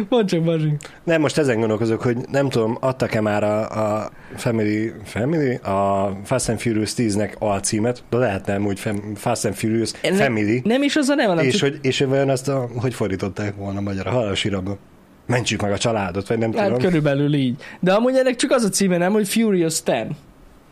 [0.08, 0.72] Mondd csak, Bazsi.
[1.04, 3.68] Nem, most ezen gondolkozok, hogy nem tudom, adtak-e már a,
[4.02, 8.80] a Family, Family, a Fast and Furious 10-nek alcímet, de lehet nem úgy
[9.14, 12.48] Fast and Furious Nem- Family, Nem is az a neve, és, hogy, és vajon azt
[12.48, 14.78] a, hogy fordították volna magyar, a halálos iramban.
[15.26, 16.80] Mentsük meg a családot, vagy nem Hát tudom.
[16.82, 17.62] körülbelül így.
[17.80, 19.94] De amúgy ennek csak az a címe, nem, hogy Furious 10.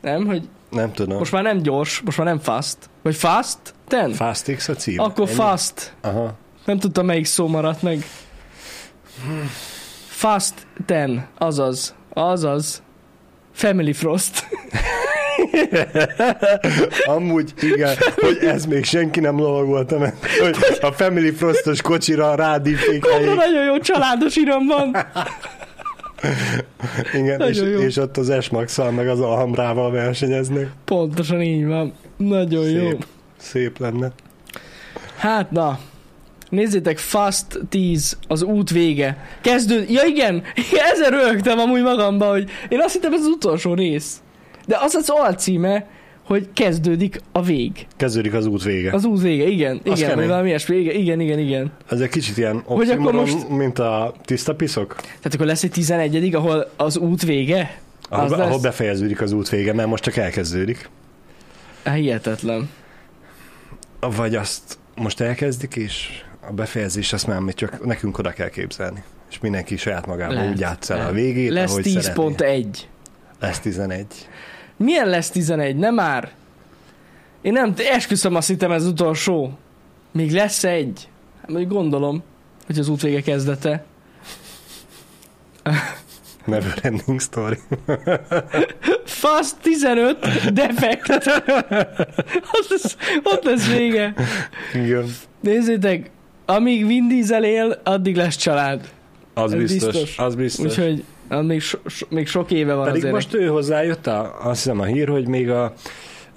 [0.01, 1.19] Nem, hogy Nem tudom.
[1.19, 2.77] most már nem gyors, most már nem fast.
[3.03, 3.59] Vagy fast
[3.89, 4.17] 10?
[4.17, 5.01] Fast X a cím.
[5.01, 5.37] Akkor Ennyi?
[5.37, 5.95] fast.
[6.01, 6.35] Aha.
[6.65, 8.05] Nem tudtam melyik szó maradt meg.
[10.07, 10.55] Fast
[10.87, 11.11] 10.
[11.39, 11.95] Azaz.
[12.13, 12.83] Azaz.
[13.53, 14.45] Family Frost.
[17.05, 22.31] Amúgy igen, hogy ez még senki nem lovagolta meg, hogy a Family Frostos kocsira.
[22.31, 24.97] Akkor nagyon jó családos iram van.
[27.15, 27.65] Igen, és, jó.
[27.65, 28.51] és ott az s
[28.97, 30.71] meg az Alhamrával versenyeznek.
[30.85, 31.93] Pontosan így van.
[32.17, 32.89] Nagyon jó.
[32.89, 33.07] Szép.
[33.37, 34.13] Szép lenne.
[35.17, 35.79] Hát na,
[36.49, 39.27] nézzétek, Fast 10, az út vége.
[39.41, 40.43] Kezdő, ja igen,
[40.93, 44.21] ezen rögtem amúgy magamba, hogy én azt hittem ez az utolsó rész.
[44.67, 45.87] De az az alcíme,
[46.23, 47.87] hogy kezdődik a vég.
[47.97, 48.93] Kezdődik az út vége.
[48.93, 51.73] Az út vége, igen, Az igen, vagy valami ilyesmi, igen, igen, igen, igen.
[51.91, 56.35] Ez egy kicsit ilyen oxymoron, most- mint a tiszta piszok, Tehát akkor lesz egy 11
[56.35, 57.79] ahol az út vége?
[58.09, 58.61] ahol, Az ahol lesz?
[58.61, 60.89] befejeződik az út vége, mert most csak elkezdődik.
[61.95, 62.69] Hihetetlen.
[64.01, 69.03] Vagy azt most elkezdik, és a befejezés azt már még csak nekünk oda kell képzelni.
[69.31, 71.17] És mindenki saját magában Lehet, úgy játsza el a lehet.
[71.17, 72.13] végét, Lesz ahogy 10 szeretné.
[72.23, 72.89] pont 1.
[73.41, 74.07] Lesz 11.
[74.77, 75.77] Milyen lesz 11?
[75.77, 76.31] Nem már.
[77.43, 79.59] Én nem, esküszöm azt hittem ez utolsó.
[80.13, 81.09] Még lesz egy.
[81.41, 82.23] Hát mondjuk gondolom,
[82.67, 83.85] hogy az út vége kezdete.
[86.45, 87.59] Never ending story.
[89.05, 91.09] Fast 15, defekt.
[92.53, 94.15] ott, lesz, ott lesz vége.
[94.75, 95.15] Igen.
[95.41, 96.11] Nézzétek,
[96.47, 98.89] amíg Vin Diesel él, addig lesz család.
[99.35, 100.19] Az Ez biztos, biztos.
[100.19, 100.65] Az biztos.
[100.65, 101.05] Úgyhogy
[101.41, 103.15] még, so, so, még sok éve van Pedig azért.
[103.15, 105.73] most ő hozzájött, a, azt hiszem a hír, hogy még a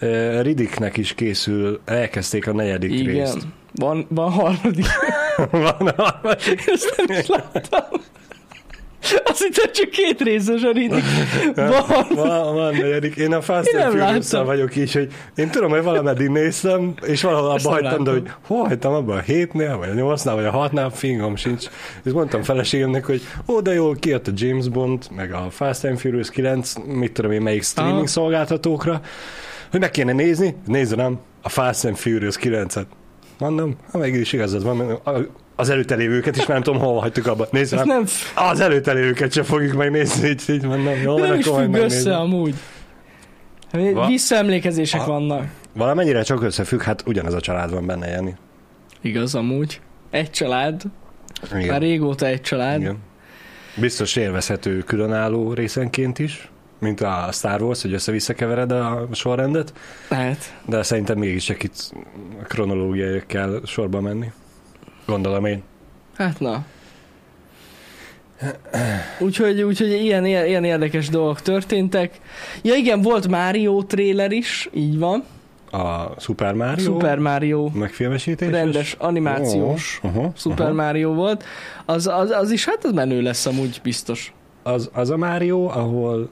[0.01, 3.05] uh, Riddicknek is készül, elkezdték a negyedik Igen.
[3.05, 3.37] részt.
[3.73, 4.85] Van, van harmadik.
[5.51, 6.19] Van a
[6.65, 8.01] Ezt nem is láttam.
[9.29, 11.05] Azt hittem csak két részes a Riddick.
[11.55, 12.05] Van.
[12.15, 13.15] van, van negyedik.
[13.15, 17.49] Én a Fast Én and vagyok így, hogy én tudom, hogy valameddig néztem, és valahol
[17.49, 20.89] abba hagytam, de hogy hol hagytam abban a hétnél, vagy a nyolcnál, vagy a hatnál,
[20.89, 21.67] fingom sincs.
[22.03, 25.97] És mondtam feleségemnek, hogy ó, de jól kijött a James Bond, meg a Fast and
[25.97, 28.07] Furious 9, mit tudom én, melyik streaming Aha.
[28.07, 29.01] szolgáltatókra,
[29.71, 32.85] hogy meg kéne nézni, nézd nem, a Fast and Furious 9-et.
[33.39, 34.99] Mondom, ha mégis igazad van,
[35.55, 37.47] az előtelévőket is már nem tudom, hol hagytuk abba.
[37.51, 38.03] Nézd Ez nem.
[38.35, 42.55] Az előtelévőket sem fogjuk megnézni, így, így mondom, jó, nem is függ össze amúgy.
[43.71, 45.43] Va- Visszaemlékezések A- vannak.
[45.73, 48.35] Valamennyire csak összefügg, hát ugyanaz a család van benne, Jani.
[49.01, 49.81] Igaz amúgy.
[50.09, 50.81] Egy család.
[51.51, 51.79] Már Igen.
[51.79, 52.79] régóta egy család.
[52.81, 52.97] Igen.
[53.77, 59.73] Biztos élvezhető különálló részenként is, mint a Star Wars, hogy össze-vissza kevered a sorrendet,
[60.09, 60.53] Lehet.
[60.65, 61.93] de szerintem mégiscsak itt
[62.47, 64.31] kronológiai kell sorba menni.
[65.05, 65.63] Gondolom én.
[66.15, 66.65] Hát na.
[69.19, 72.19] Úgyhogy, úgyhogy ilyen, ilyen érdekes dolgok történtek.
[72.61, 75.23] Ja igen, volt Mario trailer is, így van.
[75.71, 78.49] A Super Mario Super Mario megfilmesítés.
[78.49, 81.43] rendes animációs Oh, uh-huh, Super Mario volt.
[81.85, 84.33] Az, az, az is hát az menő lesz amúgy biztos.
[84.63, 86.29] Az, az a Mario, ahol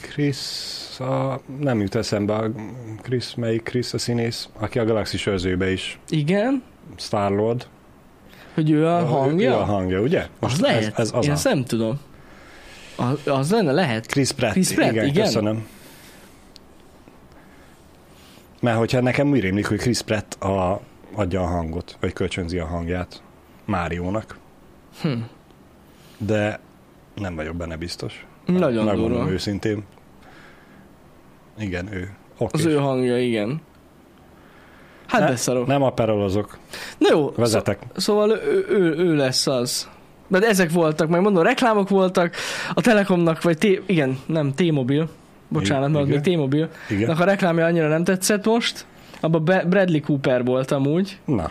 [0.00, 0.38] Chris,
[0.98, 2.50] a, nem jut eszembe, a
[3.02, 6.62] Chris, melyik Chris a színész, aki a Galaxis őrzőbe is, Igen,
[6.96, 7.66] Star-Lord.
[8.54, 9.50] Hogy ő a hangja.
[9.50, 10.26] Ő a hangja, ugye?
[10.40, 10.82] az lehet.
[10.82, 11.34] Ez, ez az Én a.
[11.34, 12.00] ezt nem tudom.
[12.96, 14.06] Az, az lenne, lehet.
[14.06, 15.24] Chris Pratt, Chris Pratt, igen, igen?
[15.24, 15.66] köszönöm.
[18.60, 20.80] Mert hogyha nekem úgy rémlik, hogy Chris Pratt a,
[21.14, 23.22] adja a hangot, vagy kölcsönzi a hangját
[23.64, 24.38] Máriónak,
[25.02, 25.08] Hm.
[26.18, 26.60] de
[27.14, 28.26] nem vagyok benne biztos.
[28.46, 29.30] Nagyon Megmondom durva.
[29.32, 29.84] őszintén.
[31.58, 32.10] Igen, ő.
[32.38, 32.58] Oké.
[32.58, 33.60] Az ő hangja, igen.
[35.06, 35.66] Hát Ne- beszarok.
[35.66, 36.58] Nem aperolozok,
[36.98, 37.78] Na jó, vezetek.
[37.96, 39.88] Szó, szóval ő, ő, ő lesz az.
[40.28, 42.34] De ezek voltak, meg mondom, reklámok voltak,
[42.74, 45.08] a Telekomnak, vagy té, igen, nem, T-Mobil,
[45.48, 47.10] bocsánat, mert még T-Mobil, Igen.
[47.10, 48.86] a reklámja annyira nem tetszett most,
[49.20, 51.50] abban Bradley Cooper volt amúgy, Na,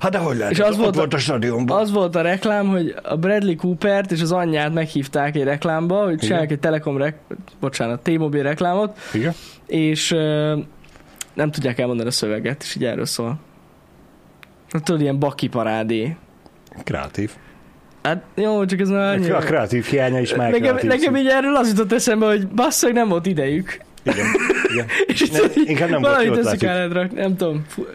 [0.00, 0.52] Hát de hogy lehet?
[0.52, 1.80] És az volt a- volt a stadionban.
[1.80, 6.18] Az volt a reklám, hogy a Bradley Coopert és az anyját meghívták egy reklámba, hogy
[6.18, 7.18] csinálják egy Telekom, rek-
[7.60, 9.32] bocsánat, T-Mobile reklámot, Igen.
[9.66, 10.16] és
[11.36, 13.38] nem tudják elmondani a szöveget, és így erről szól.
[14.70, 16.16] Hát tudod, ilyen baki parádé.
[16.84, 17.30] Kreatív.
[18.02, 19.30] Hát jó, csak ez már annyi.
[19.30, 23.08] A kreatív hiánya is már Nekem, nekem így erről az jutott eszembe, hogy basszak, nem
[23.08, 23.78] volt idejük.
[24.02, 24.26] Igen.
[24.72, 24.86] Igen.
[25.06, 26.68] És Ne, inkább nem volt valamit jó össze ötletük.
[26.68, 27.64] kellett rakni, nem tudom.
[27.68, 27.86] Fú,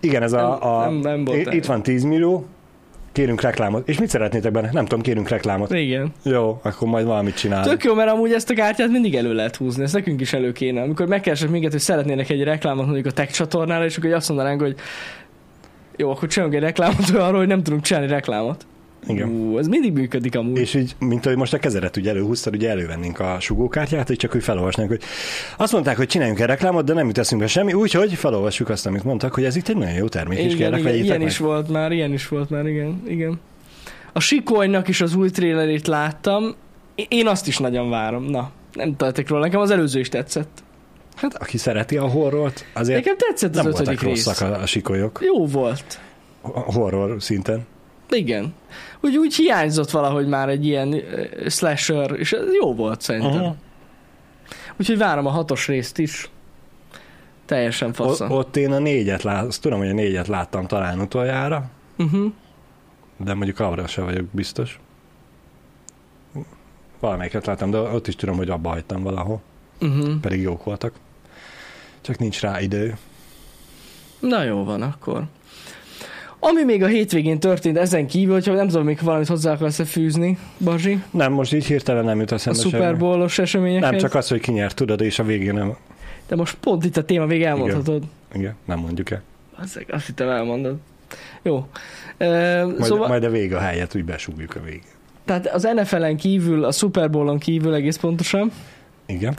[0.00, 2.46] Igen, ez a, Nem- a nem- nem volt itt van 10 millió,
[3.16, 3.88] kérünk reklámot.
[3.88, 4.70] És mit szeretnétek benne?
[4.72, 5.72] Nem tudom, kérünk reklámot.
[5.72, 6.12] Igen.
[6.22, 7.68] Jó, akkor majd valamit csinálunk.
[7.68, 10.52] Tök jó, mert amúgy ezt a kártyát mindig elő lehet húzni, ezt nekünk is elő
[10.52, 10.82] kéne.
[10.82, 14.60] Amikor megkeresek minket, hogy szeretnének egy reklámot mondjuk a tech csatornára, és akkor azt mondanánk,
[14.60, 14.74] hogy
[15.96, 18.66] jó, akkor csinálunk egy reklámot arról, hogy nem tudunk csinálni reklámot.
[19.08, 19.28] Igen.
[19.28, 20.58] Ú, ez mindig működik amúgy.
[20.58, 24.34] És így, mint ahogy most a kezedet ugye előhúztad, ugye elővennénk a sugókártyát, hogy csak
[24.34, 25.02] úgy felolvasnánk, hogy
[25.56, 29.04] azt mondták, hogy csináljunk egy reklámot, de nem jut eszünkbe semmi, úgyhogy felolvassuk azt, amit
[29.04, 31.26] mondtak, hogy ez itt egy nagyon jó termék, és igen, kérlek, igen, ilyen meg.
[31.26, 33.40] is volt már, ilyen is volt már, igen, igen.
[34.12, 36.54] A Sikolynak is az új trailerét láttam,
[37.08, 38.50] én azt is nagyon várom, na.
[38.72, 40.64] Nem tettek róla, nekem az előző is tetszett.
[41.16, 44.24] Hát aki szereti a horrort, azért Nekem tetszett az nem voltak rész.
[44.26, 46.00] rosszak a, a sikolyok Jó volt.
[46.42, 47.66] horror szinten.
[48.10, 48.54] Igen.
[49.00, 53.30] Úgy, úgy hiányzott valahogy már egy ilyen uh, slasher, és ez jó volt szerintem.
[53.32, 53.40] Aha.
[53.40, 53.56] Uh-huh.
[54.80, 56.30] Úgyhogy várom a hatos részt is.
[57.44, 58.26] Teljesen O- fasza.
[58.26, 62.32] ott én a négyet lát, azt tudom, hogy a négyet láttam talán utoljára, Uh-huh.
[63.16, 64.80] de mondjuk arra sem vagyok biztos.
[67.00, 69.40] Valamelyiket láttam, de ott is tudom, hogy abba hagytam valahol,
[69.80, 70.20] Uh-huh.
[70.20, 70.92] pedig jók voltak.
[72.00, 72.96] Csak nincs rá idő.
[74.20, 75.24] Na jó van akkor.
[76.48, 80.38] Ami még a hétvégén történt ezen kívül, hogyha nem tudom, még valamit hozzá akarsz fűzni,
[80.58, 82.98] Bazsi, Nem, most így hirtelen nem jut a eszembe Super semmi.
[82.98, 83.90] Bowl-os eseményekhez.
[83.90, 85.76] Nem csak az, hogy ki nyert, tudod, és a végén nem.
[86.28, 88.02] De most pont itt a téma végig elmondhatod.
[88.34, 89.22] Igen, nem mondjuk el.
[89.62, 90.76] Azt, azt hittem elmondod.
[91.42, 91.66] Jó.
[92.16, 94.82] E, Majd, szóval, majd a vége helyett úgy besúgjuk a végén.
[95.24, 98.52] tehát az NFL-en kívül, a Super Bowl-on kívül egész pontosan,
[99.06, 99.36] Igen.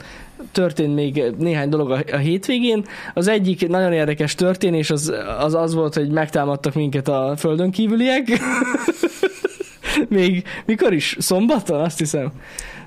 [0.52, 2.84] Történt még néhány dolog a, a hétvégén.
[3.14, 8.28] Az egyik nagyon érdekes történés az, az az volt, hogy megtámadtak minket a földön kívüliek.
[10.08, 11.16] még mikor is?
[11.18, 12.32] Szombaton, azt hiszem.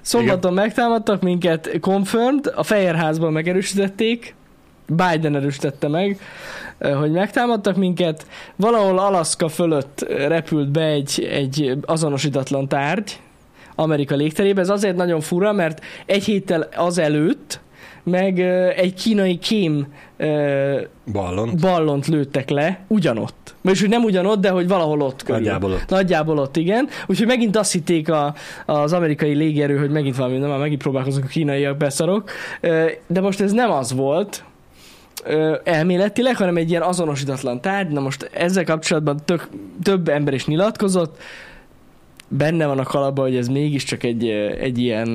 [0.02, 0.64] Szombaton Igen.
[0.64, 4.36] megtámadtak minket, confirmed, a Fehérházban megerősítették,
[4.88, 6.20] Biden erősítette meg,
[6.78, 8.26] eh, hogy megtámadtak minket.
[8.56, 13.20] Valahol Alaszka fölött repült be egy, egy azonosítatlan tárgy,
[13.82, 14.62] Amerika légterébe.
[14.62, 17.60] Ez azért nagyon fura, mert egy héttel azelőtt
[18.04, 18.40] meg
[18.76, 21.52] egy kínai kém ö, Ballon.
[21.62, 23.56] ballont lőttek le ugyanott.
[23.62, 25.42] Vagyis, hogy nem ugyanott, de hogy valahol ott körül.
[25.42, 25.90] Nagyjából ott.
[25.90, 26.88] Nagyjából ott, igen.
[27.08, 28.34] Úgyhogy megint azt hitték a,
[28.66, 32.32] az amerikai légierő, hogy megint valami, már megint próbálkoznak a kínaiak beszarok.
[33.08, 34.44] De most ez nem az volt,
[35.64, 37.90] elméletileg, hanem egy ilyen azonosítatlan tárgy.
[37.90, 39.50] Na most ezzel kapcsolatban tök,
[39.84, 41.18] több ember is nyilatkozott,
[42.38, 44.28] benne van a kalapban, hogy ez mégiscsak egy,
[44.60, 45.10] egy ilyen,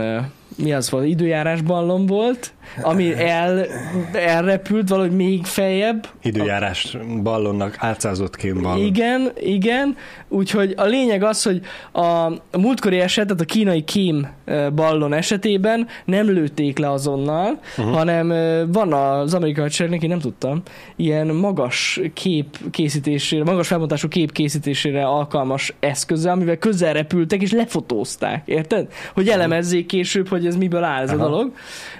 [0.56, 2.52] mi az volt, időjárás ballon volt,
[2.82, 3.66] ami el,
[4.12, 6.08] elrepült valahogy még feljebb.
[6.22, 8.84] Időjárás ballonnak átszázott kém ballon.
[8.84, 9.96] Igen, igen.
[10.28, 11.60] Úgyhogy a lényeg az, hogy
[11.92, 14.28] a, a múltkori eset, tehát a kínai kém
[14.74, 17.94] ballon esetében nem lőtték le azonnal, uh-huh.
[17.94, 18.28] hanem
[18.72, 20.62] van az amerikai hadseregnek, én nem tudtam,
[20.96, 28.42] ilyen magas kép készítésére, magas felbontású kép készítésére alkalmas eszköze, amivel közel repültek és lefotózták,
[28.44, 28.92] érted?
[29.14, 31.24] Hogy elemezzék később, hogy ez miből áll ez Aha.
[31.24, 31.52] a dolog.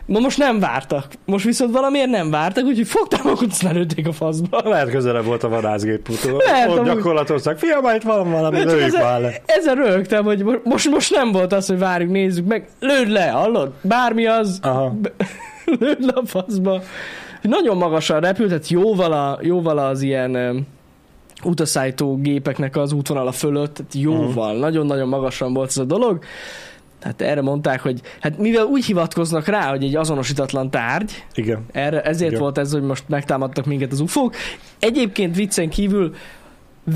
[0.07, 1.07] Ma most nem vártak.
[1.25, 4.61] Most viszont valamiért nem vártak, úgyhogy fogták magukat, aztán lőtték a faszba.
[4.65, 6.37] Lehet közelebb volt a vadászgéputó.
[6.37, 6.95] Lehet, Ott amúgy.
[6.95, 7.59] gyakorlatoztak.
[7.59, 9.41] Fiam, itt van valami, De csak lőjük ezen- már le.
[9.75, 12.69] Rögtem, hogy mo- most, most nem volt az, hogy várjuk, nézzük meg.
[12.81, 13.73] Lőd le, hallod?
[13.83, 14.95] Bármi az, Aha.
[15.81, 16.83] lőd le a faszba.
[17.43, 20.67] Nagyon magasan repült, tehát jóval, a, jóval az ilyen
[21.45, 24.61] utaszállító gépeknek az útvonala fölött, tehát jóval, Mhm.
[24.61, 26.25] nagyon-nagyon magasan volt ez a dolog.
[27.03, 31.65] Hát erre mondták, hogy hát mivel úgy hivatkoznak rá, hogy egy azonosítatlan tárgy, Igen.
[31.73, 32.43] erre, ezért Igen.
[32.43, 34.35] volt ez, hogy most megtámadtak minket az ufók.
[34.79, 36.15] Egyébként viccen kívül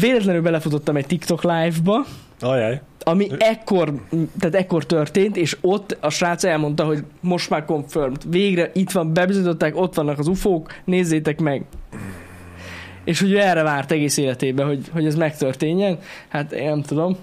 [0.00, 2.04] véletlenül belefutottam egy TikTok live-ba,
[2.40, 2.80] Ajaj.
[3.00, 3.92] ami ekkor,
[4.38, 9.12] tehát ekkor történt, és ott a srác elmondta, hogy most már confirmed, végre itt van,
[9.12, 11.64] bebizonyították, ott vannak az ufók, nézzétek meg.
[13.04, 15.98] És hogy ő erre várt egész életében, hogy, hogy ez megtörténjen.
[16.28, 17.16] Hát én nem tudom.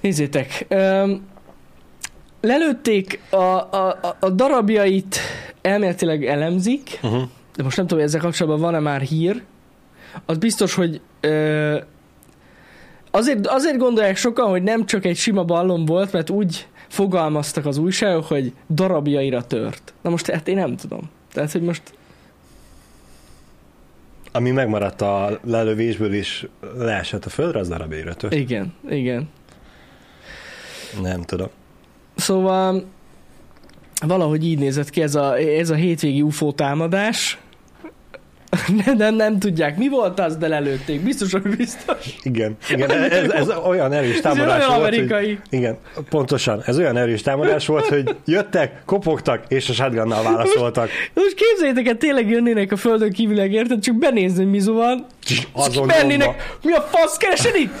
[0.00, 0.64] Nézzétek.
[0.68, 1.22] Öm,
[2.40, 5.18] lelőtték a, a, a- a darabjait,
[5.60, 7.22] elméletileg elemzik, Uh-huh.
[7.56, 9.42] de most nem tudom, hogy ezzel kapcsolatban van-e már hír.
[10.26, 11.78] Az biztos, hogy ö,
[13.10, 17.78] azért, azért gondolják sokan, hogy nem csak egy sima ballon volt, mert úgy fogalmaztak az
[17.78, 19.92] újságok, hogy darabjaira tört.
[20.02, 21.10] Na most hát én nem tudom.
[21.32, 21.82] Tehát, hogy most
[24.32, 28.32] Ami megmaradt a lelövésből is leesett a földre, az darab éretös.
[28.34, 29.28] Igen, igen.
[31.02, 31.48] Nem tudom.
[32.16, 32.84] Szóval
[34.06, 37.38] valahogy így nézett ki ez a, ez a hétvégi UFO támadás.
[38.84, 41.00] Nem, nem, nem tudják, mi volt az, de lelőtték.
[41.00, 41.96] Biztos, hogy biztos.
[42.22, 45.26] Igen, igen ez, ez olyan erős Ez támadás olyan volt, amerikai.
[45.26, 45.76] hogy, igen,
[46.10, 50.88] pontosan, ez olyan erős támadás volt, hogy jöttek, kopogtak, és a shotgunnal válaszoltak.
[51.14, 53.80] Most képzeljétek el, tényleg jönnének a földön kívüliek, érted?
[53.80, 55.06] Csak benézni, mi zuhan.
[55.52, 57.72] Azon mennének, mi a fasz keresed itt?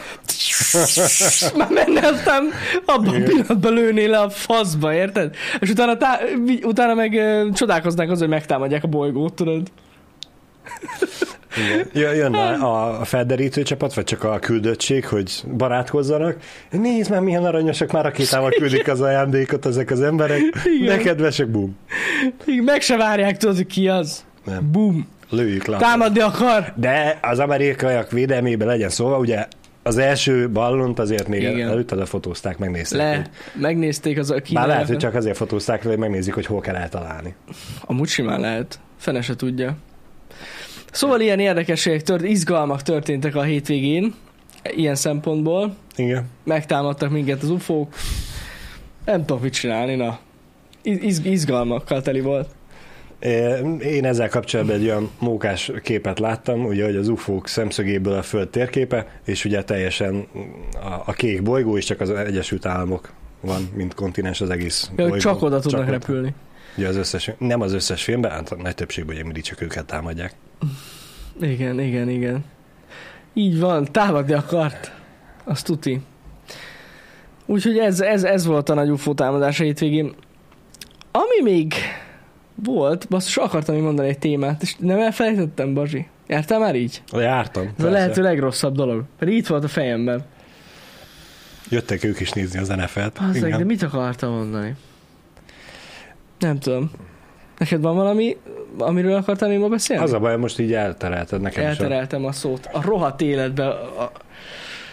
[1.56, 2.42] Már menne, aztán
[2.84, 5.34] abban a pillanatban lőnél le a faszba, érted?
[5.60, 6.22] És utána, tá-
[6.62, 9.62] utána meg ö, csodálkoznánk az, hogy megtámadják a bolygót, tudod?
[11.56, 11.86] Igen.
[11.92, 16.36] Jö- Jön a, a felderítő csapat, vagy csak a küldöttség, hogy barátkozzanak.
[16.70, 20.40] Nézd már, milyen aranyosak, már rakétával küldik az ajándékot ezek az emberek.
[20.64, 20.86] Igen.
[20.86, 21.76] De kedvesek, bum.
[22.46, 24.24] Így meg se várják, tudod, ki az.
[24.44, 24.70] Nem.
[24.70, 25.08] Bum.
[25.30, 25.76] Lőjük le.
[25.76, 26.72] Támadni akar.
[26.76, 29.46] De az amerikaiak védelmében legyen szóval, ugye
[29.82, 31.68] az első ballont azért még Igen.
[31.68, 32.98] előtte lefotózták, megnézték.
[32.98, 33.30] Le, hogy-
[33.62, 34.74] megnézték az a Bár kínaiakat.
[34.74, 37.34] lehet, hogy csak azért fotózták hogy megnézik, hogy hol kell eltalálni.
[37.80, 38.80] Amúgy simán lehet.
[38.98, 39.76] Fene se tudja.
[40.92, 44.14] Szóval ilyen érdekességek, tört, izgalmak történtek a hétvégén,
[44.62, 45.76] ilyen szempontból.
[45.96, 46.24] Igen.
[46.44, 47.94] Megtámadtak minket az ufók.
[49.04, 50.18] Nem tudok mit csinálni, na.
[50.82, 52.48] Iz, izgalmakkal teli volt.
[53.82, 58.48] Én ezzel kapcsolatban egy olyan mókás képet láttam, ugye, hogy az UFO-k szemszögéből a Föld
[58.48, 60.26] térképe, és ugye teljesen
[60.72, 64.94] a, a kék bolygó, és csak az Egyesült Államok van, mint kontinens az egész Ja,
[64.96, 65.16] bolygó.
[65.16, 66.34] csak oda tudnak Csak repülni.
[66.76, 70.34] Ugye az összes, nem az összes filmben, hát nagy többségben ugye mindig csak őket támadják.
[71.40, 72.44] Igen, igen, igen.
[73.34, 74.92] Így van, támadni akart.
[75.44, 76.00] Azt tuti.
[77.46, 80.14] Úgyhogy ez, ez, ez volt a nagy UFO támadás a hétvégén.
[81.10, 81.74] Ami még
[82.54, 86.06] volt, basszus, akartam még mondani egy témát, és nem elfelejtettem, Bazsi.
[86.26, 87.02] Jártál már így?
[87.12, 87.62] Jártam.
[87.62, 87.90] Ez a persze.
[87.90, 89.04] lehető legrosszabb dolog.
[89.18, 90.24] Pedig itt volt a fejemben.
[91.68, 93.20] Jöttek ők is nézni az NFL-t.
[93.34, 93.58] Igen.
[93.58, 94.74] de mit akartam mondani?
[96.38, 96.90] Nem tudom.
[97.58, 98.36] Neked van valami,
[98.78, 100.02] amiről akartál még ma beszélni?
[100.02, 102.68] Az a baj, most így elterelted nekem Eltereltem a szót.
[102.72, 103.66] A rohadt életbe.
[103.68, 104.12] A...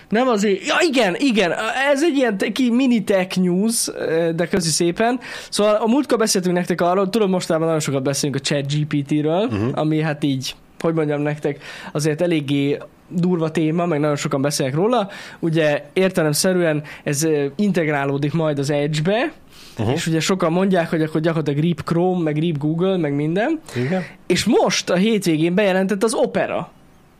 [0.09, 0.65] Nem azért.
[0.67, 1.51] Ja, igen, igen.
[1.91, 3.89] Ez egy ilyen ki mini tech news,
[4.35, 5.19] de közi szépen.
[5.49, 9.55] Szóval a múltkor beszéltünk nektek arról, tudom, mostában nagyon sokat beszélünk a chat GPT-ről, Mhm.
[9.55, 9.71] uh-huh.
[9.79, 15.09] ami hát így, hogy mondjam nektek, azért eléggé durva téma, meg nagyon sokan beszélnek róla.
[15.39, 19.31] Ugye értelemszerűen ez ö, integrálódik majd az Edge-be,
[19.79, 19.93] Uh-huh.
[19.95, 23.59] és ugye sokan mondják, hogy akkor gyakorlatilag RIP Chrome, meg RIP Google, meg minden.
[23.75, 24.03] Igen.
[24.27, 26.71] És most a hétvégén bejelentett az Opera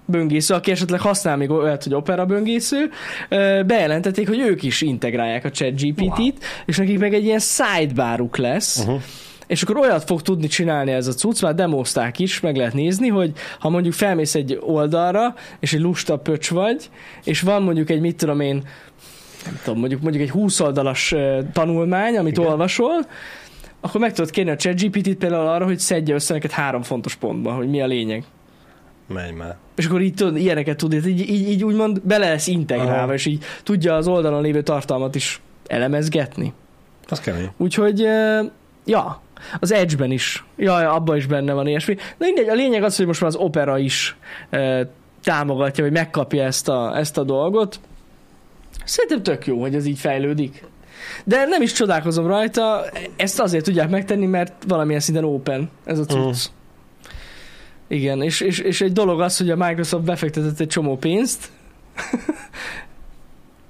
[0.06, 2.90] böngésző, aki esetleg használ még olyat, hogy Opera böngésző,
[3.66, 6.32] bejelentették, hogy ők is integrálják a chat GPT-t, wow.
[6.66, 9.02] és nekik meg egy ilyen sidebaruk lesz, Uh-huh.
[9.48, 13.08] és akkor olyat fog tudni csinálni ez a cucc, már demozták is, meg lehet nézni,
[13.08, 16.90] hogy ha mondjuk felmész egy oldalra, és egy lusta pöcs vagy,
[17.24, 18.64] és van mondjuk egy, mit tudom én,
[19.46, 21.16] nem tudom, mondjuk, mondjuk egy 20 oldalas
[21.54, 22.50] tanulmány, amit Igen.
[22.50, 23.06] Olvasol,
[23.82, 27.56] akkor meg tudod kérni a ChatGPT-t például arra, hogy szedje össze neked három fontos pontban,
[27.56, 28.24] hogy mi a lényeg.
[29.08, 29.58] Menj már.
[29.76, 33.14] És akkor így tudod, ilyeneket tud, így, így, így úgymond bele lesz integrálva, Aha.
[33.14, 36.54] és így tudja az oldalon lévő tartalmat is elemezgetni.
[37.08, 37.50] Az kemény.
[37.58, 38.00] Úgyhogy,
[38.86, 39.22] ja,
[39.60, 41.96] az Edge-ben is, ja, ja, abban is benne van ilyesmi.
[41.96, 44.18] De mindegy, a lényeg az, hogy most már az Opera is
[45.24, 47.80] támogatja, vagy megkapja ezt a, ezt a dolgot.
[48.90, 50.64] Szerintem tök jó, hogy ez így fejlődik.
[51.24, 56.06] De nem is csodálkozom rajta, ezt azért tudják megtenni, mert valamilyen szinten open ez a
[56.06, 56.46] cucc.
[57.88, 61.52] Igen, és, és, és egy dolog az, hogy a Microsoft befektetett egy csomó pénzt,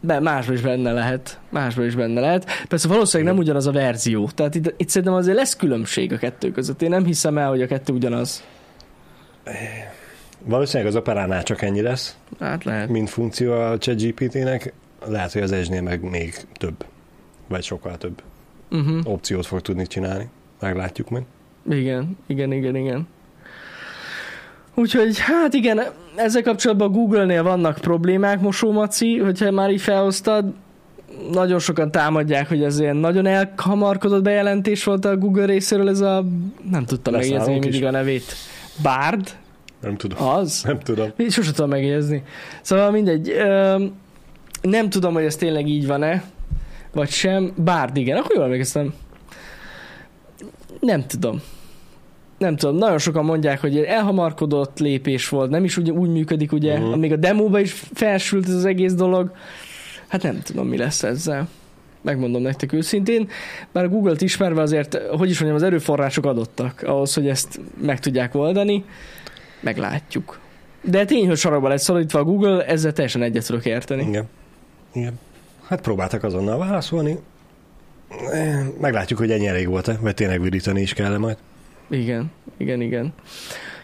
[0.02, 1.40] Be, másban is benne lehet.
[1.50, 2.46] Másban is benne lehet.
[2.68, 4.30] Persze valószínűleg nem ugyanaz a verzió.
[4.36, 6.82] Tehát itt, itt szerintem azért lesz különbség a kettő között.
[6.82, 8.44] Én nem hiszem el, hogy a kettő ugyanaz.
[10.46, 12.90] Valószínűleg az operánál csak ennyi lesz, Hát lehet.
[12.90, 14.74] mint funkció a ChatGPT-nek.
[15.06, 16.86] Lehet, hogy az edge meg még több.
[17.48, 18.22] Vagy sokkal több
[18.72, 19.00] Uh-huh.
[19.04, 20.30] opciót fog tudni csinálni.
[20.60, 21.24] Meglátjuk meg.
[21.70, 23.08] Igen, igen, igen, igen.
[24.76, 25.82] Úgyhogy, hát igen,
[26.16, 30.54] ezzel kapcsolatban a Google-nél vannak problémák, Mosó-Maci, hogyha már így felhoztad.
[31.32, 36.26] Nagyon sokan támadják, hogy ez ilyen nagyon elhamarkodott bejelentés volt a Google részéről, ez a,
[36.70, 37.82] nem tudtam Lesz megjegyezni mindig is.
[37.82, 38.34] a nevét.
[38.82, 39.30] Bard?
[39.82, 40.28] Nem tudom.
[40.28, 40.64] Az?
[40.64, 41.10] Nem tudom.
[41.30, 42.24] Sose tudom megjegyezni.
[42.62, 43.30] Szóval mindegy.
[43.30, 43.92] Öm,
[44.62, 46.24] nem tudom, hogy ez tényleg így van-e,
[46.94, 47.54] vagy sem.
[47.56, 48.18] Bárd, igen.
[48.18, 48.94] Akkor jól emlékeztem.
[50.80, 51.42] Nem tudom.
[52.38, 52.76] Nem tudom.
[52.76, 55.50] Nagyon sokan mondják, hogy elhamarkodott lépés volt.
[55.50, 56.74] Nem is úgy, úgy működik, ugye.
[56.74, 56.84] Mhm.
[56.84, 57.00] Uh-huh.
[57.00, 59.32] Még a demóba is felsült ez az egész dolog.
[60.08, 61.48] Hát nem tudom, mi lesz ezzel.
[62.02, 63.30] Megmondom nektek őszintén.
[63.72, 68.00] Bár a Google-t ismerve azért, hogy is mondjam, az erőforrások adottak ahhoz, hogy ezt meg
[68.00, 68.84] tudják oldani.
[69.60, 70.40] Meglátjuk.
[70.84, 74.08] De tény, hogy sarokba lett szorítva a Google, ezzel teljesen egyet tudok érteni.
[74.08, 74.28] Igen.
[74.94, 75.20] Igen.
[75.68, 77.20] Hát próbáltak azonnal válaszolni.
[78.32, 81.38] Eh, Meglátjuk, hogy ennyi elég volt-e, vagy tényleg virítani is kell majd.
[81.90, 83.14] Igen, igen, igen.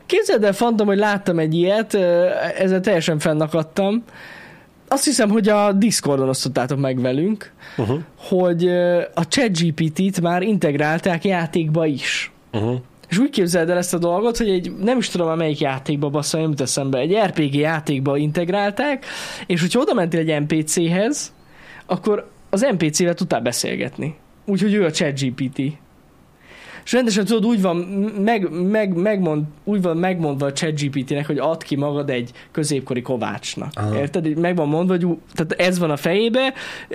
[0.05, 2.27] Képzeld el, Fantom, hogy láttam egy ilyet, ö,
[2.57, 4.03] ezzel teljesen fennakadtam.
[4.87, 7.99] Azt hiszem, hogy a Discordon osztottátok meg velünk, Uh-huh.
[8.15, 12.31] hogy ö, a ChatGPT-t már integrálták játékba is.
[12.53, 12.79] Uh-huh.
[13.15, 16.09] És úgy képzeld el ezt a dolgot, hogy egy, nem is tudom, a melyik játékba
[16.09, 19.05] bassza, nem eszembe, egy RPG játékba integrálták,
[19.45, 21.33] és hogyha oda mentél egy NPC-hez,
[21.85, 24.15] akkor az NPC-vel tudtál beszélgetni.
[24.45, 25.61] Úgyhogy ő a ChatGPT.
[26.85, 27.75] És rendesen tudod, úgy van,
[28.23, 33.71] meg, meg, megmond, úgy van megmondva a ChatGPT-nek, hogy add ki magad egy középkori kovácsnak.
[33.75, 33.97] Aha.
[33.97, 34.37] Érted?
[34.39, 36.53] Meg van mondva, hogy tehát ez van a fejébe,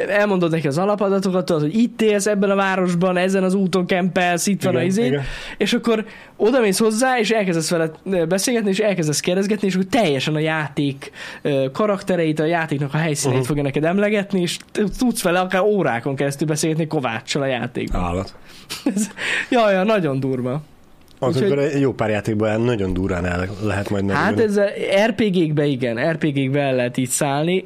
[0.09, 4.47] elmondod neki az alapadatokat, tudod, hogy itt élsz ebben a városban, ezen az úton kempelsz,
[4.47, 5.23] itt van a Igen, izé, igen.
[5.59, 6.05] és akkor
[6.37, 7.91] oda mész hozzá, és elkezdesz vele
[8.29, 11.11] beszélgetni, és elkezdesz kérdezgetni, és akkor teljesen a játék
[11.73, 13.47] karaktereit, a játéknak a helyszíneit Mhm.
[13.49, 14.57] fogja neked emlegetni, és
[14.99, 18.03] tudsz vele akár órákon keresztül beszélgetni Kováccsal a játékban.
[18.03, 18.35] Állat.
[19.51, 20.61] Jaj, ja, nagyon durva.
[21.19, 24.43] Az, Úgyhogy- egy jó pár játékban nagyon durán el lehet majd Hát merülni.
[24.43, 24.69] ezzel
[25.07, 27.65] RPG-kbe igen, RPG-kbe el lehet így szállni.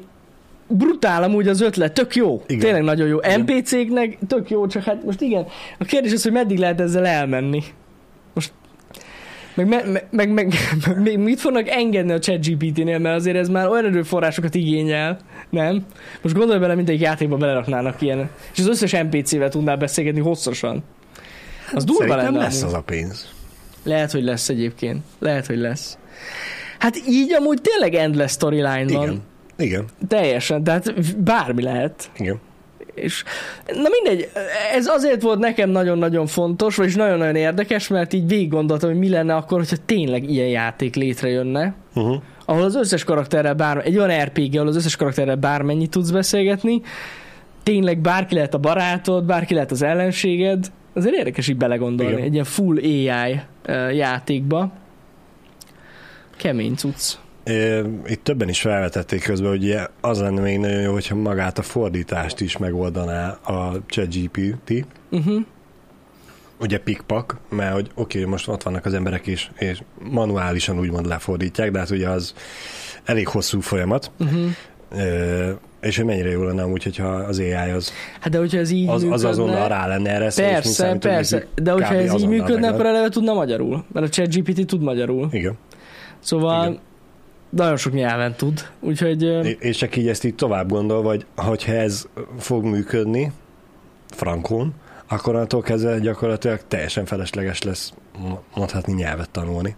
[0.67, 2.43] Brutál amúgy az ötlet, tök jó.
[2.47, 2.59] Igen.
[2.59, 3.17] Tényleg nagyon jó.
[3.37, 5.45] NPC-knek tök jó, csak hát most igen,
[5.79, 7.63] a kérdés az, hogy meddig lehet ezzel elmenni.
[8.33, 8.51] Most
[9.55, 10.51] meg, meg, meg, meg,
[11.03, 15.17] meg, mit fognak engedni a ChatGPT-nél, mert azért ez már olyan erőforrásokat igényel,
[15.49, 15.85] nem?
[16.21, 20.83] Most gondolj bele, mindegyik játékba beleraknának ilyen, és az összes NPC-vel tudnál beszélgetni hosszasan.
[21.73, 23.33] Az durva Szerintem lenne lesz az a pénz.
[23.83, 25.03] Lehet, hogy lesz egyébként.
[25.19, 25.97] Lehet, hogy lesz.
[26.79, 29.03] Hát így amúgy tényleg endless storyline van.
[29.03, 29.21] Igen.
[29.57, 29.85] Igen.
[30.07, 32.09] Teljesen, tehát bármi lehet.
[32.17, 32.39] Igen.
[32.93, 33.23] És
[33.65, 34.29] na mindegy,
[34.73, 39.09] ez azért volt nekem nagyon-nagyon fontos, vagyis nagyon-nagyon érdekes, mert így végig gondoltam, hogy mi
[39.09, 42.21] lenne akkor, hogyha tényleg ilyen játék létrejönne, Uh-huh.
[42.45, 46.81] ahol az összes karakterrel bár, egy olyan RPG, ahol az összes karakterrel bármennyit tudsz beszélgetni,
[47.63, 52.23] tényleg bárki lehet a barátod, bárki lehet az ellenséged, azért érdekes így belegondolni, Igen.
[52.23, 53.39] egy ilyen full AI
[53.97, 54.71] játékba.
[56.37, 57.13] Kemény cucc.
[58.05, 62.41] Itt többen is felvetették közben, hogy az lenne még nagyon jó, hogyha magát a fordítást
[62.41, 64.85] is megoldaná a ChatGPT.
[65.09, 65.41] Uh-huh.
[66.59, 71.05] Ugye pikpak, mert hogy oké, okay, most ott vannak az emberek is, és manuálisan úgymond
[71.05, 72.33] lefordítják, de hát ugye az
[73.03, 74.49] elég hosszú folyamat, Uh-huh.
[74.91, 78.69] Ö, és hogy mennyire jó lenne amúgy, hogyha az AI az, Hát de hogyha ez
[78.69, 82.13] így az, az működne, azonnal rá lenne erre, mint Persze, számítógép, persze, de hogyha ez
[82.13, 85.27] így működne, akkor eleve tudna magyarul, mert a ChatGPT tud magyarul.
[85.31, 85.57] Igen.
[86.19, 86.79] Szóval Igen.
[87.49, 89.23] nagyon sok nyelven tud, úgyhogy
[89.59, 92.07] És csak így ezt így tovább gondol, vagy hogyha ez
[92.37, 93.31] fog működni
[94.07, 94.73] frankon,
[95.07, 97.93] akkor attól kezdve gyakorlatilag teljesen felesleges lesz
[98.55, 99.75] mondhatni nyelvet tanulni.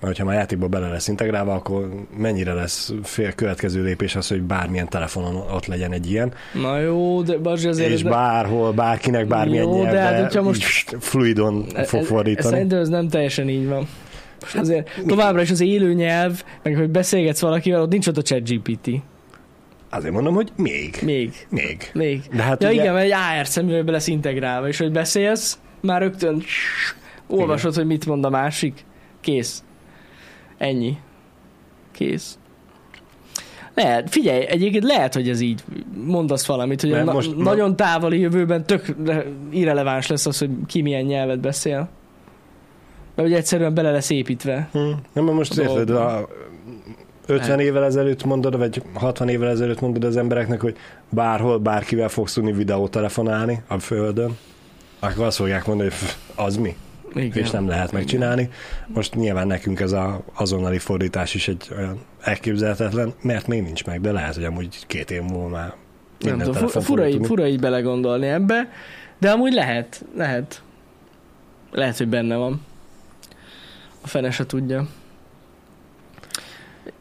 [0.00, 4.42] Mert hogyha már játékba bele lesz integrálva, akkor mennyire lesz fél következő lépés az, hogy
[4.42, 7.88] bármilyen telefonon ott legyen egy ilyen, na jó, de Bazsi azért...
[7.88, 12.04] és ez- bárhol, bárkinek bármilyen Jó, de nyelvbe hát, hogyha most- fluidon E- fog e-
[12.04, 12.54] fordítani.
[12.54, 13.88] Szerintem ez nem teljesen így van.
[14.40, 18.22] Most azért továbbra is az élő nyelv, meg hogy beszélgetsz valakivel, ott nincs ott a
[18.22, 18.90] chat GPT.
[19.90, 20.98] Azért mondom, hogy még.
[21.02, 21.46] Még.
[21.50, 21.90] Még.
[21.92, 22.22] Még.
[22.32, 26.00] De hát Ja ugye, igen, mert egy AR szemüvegbe lesz integrálva, és hogy beszélsz, már
[26.00, 26.42] rögtön
[27.26, 28.84] olvasod, hogy mit mond a másik.
[29.20, 29.62] Kész.
[30.58, 30.96] Ennyi.
[31.92, 32.38] Kész.
[33.74, 35.64] Lehet, figyelj, egyébként lehet, hogy ez így
[36.06, 40.82] mondasz valamit, hogy na- most- nagyon távoli jövőben tök re- irreleváns lesz az, hogy ki
[40.82, 41.88] milyen nyelvet beszél.
[43.14, 44.68] Mert ugye egyszerűen bele lesz építve.
[44.72, 44.78] Hm.
[45.12, 46.28] Nem, mert most érted, a
[47.26, 50.76] 50 évvel ezelőtt mondod, vagy 60 évvel ezelőtt mondod az embereknek, hogy
[51.08, 54.36] bárhol, bárkivel fogsz tudni videótelefonálni a földön,
[55.00, 56.76] akkor azt fogják mondani, hogy az mi?
[57.14, 57.42] Igen.
[57.44, 58.48] És nem lehet megcsinálni.
[58.86, 64.00] Most nyilván nekünk ez a azonnali fordítás is egy olyan elképzelhetetlen, mert még nincs meg,
[64.00, 65.74] de lehet, hogy amúgy két év múlva már
[66.18, 68.70] Nem tudom, fura, így, fura így belegondolni ebbe,
[69.18, 70.62] de amúgy lehet, lehet.
[71.72, 72.60] Lehet, hogy benne van.
[74.00, 74.86] A fene se tudja.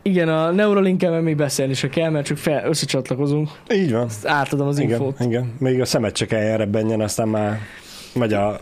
[0.01, 3.49] Igen, a Neuralink-el még beszélni se kell, mert csak fel, összecsatlakozunk.
[3.73, 4.05] Így van.
[4.05, 5.19] Ezt átadom az Igen, infót.
[5.19, 5.53] igen.
[5.59, 7.59] Még a szemet csak elrebbenjen, aztán már
[8.13, 8.59] vagy a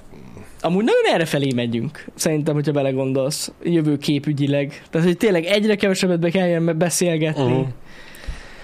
[0.65, 4.83] Amúgy nagyon erre felé megyünk, szerintem, hogyha belegondolsz, jövőképügyileg.
[4.89, 7.43] Tehát, hogy tényleg egyre kevesebbet be kelljen beszélgetni.
[7.43, 7.67] Uh-huh.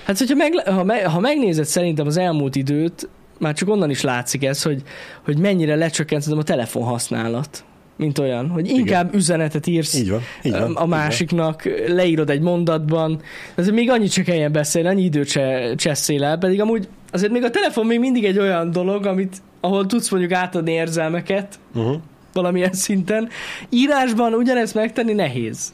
[0.05, 4.01] Hát, hogyha meg, ha, me, ha megnézed szerintem az elmúlt időt, már csak onnan is
[4.01, 4.81] látszik ez, hogy,
[5.25, 7.63] hogy mennyire lecsökkent a telefon használat,
[8.01, 9.19] mint olyan, hogy inkább Igen.
[9.19, 10.21] üzenetet írsz így van.
[10.43, 10.87] Így van, a így van.
[10.89, 13.21] másiknak, leírod egy mondatban,
[13.55, 17.43] azért még annyit se kelljen beszélni, annyi időt se cseszél el, pedig amúgy azért még
[17.43, 21.95] a telefon még mindig egy olyan dolog, amit, ahol tudsz mondjuk átadni érzelmeket Uh-huh.
[22.33, 23.29] valamilyen szinten.
[23.69, 25.73] Írásban ugyanezt megtenni nehéz.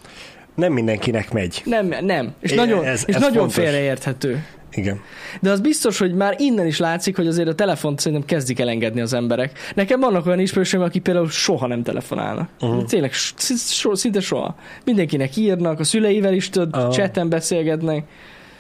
[0.56, 1.62] nem mindenkinek megy.
[1.66, 2.34] Nem, nem.
[2.40, 3.56] És É, nagyon, ez- és ez nagyon fontos.
[3.64, 4.46] félreérthető.
[4.78, 5.00] Igen.
[5.42, 9.02] De az biztos, hogy már innen is látszik, hogy azért a telefont szerintem kezdik elengedni
[9.02, 9.60] az emberek.
[9.76, 12.50] Nekem vannak olyan ismerőseim, akik például soha nem telefonálnak.
[12.62, 12.84] Uh-huh.
[12.84, 14.56] Tényleg so, szinte soha.
[14.86, 16.66] Mindenkinek írnak, a szüleivel is Aha.
[16.66, 16.94] uh-huh.
[16.94, 18.04] chatten beszélgetnek,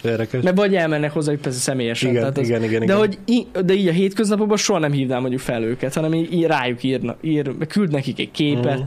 [0.02, 0.44] Érdekes.
[0.44, 2.10] mert vagy elmennek hozzájuk persze személyesen.
[2.10, 2.98] Igen, tehát az, igen, igen, de, igen.
[2.98, 6.46] hogy í- de így a hétköznapokban soha nem hívnám mondjuk fel őket, hanem így, így
[6.46, 8.66] rájuk írna, ír, küld nekik egy képet.
[8.66, 8.86] Uh-huh.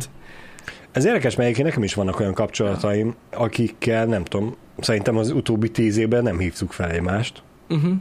[0.93, 5.70] Ez érdekes, mert egyébként nekem is vannak olyan kapcsolataim, akikkel nem tudom, szerintem az utóbbi
[5.70, 7.93] tíz évben nem hívtuk fel egymást, Uh-huh.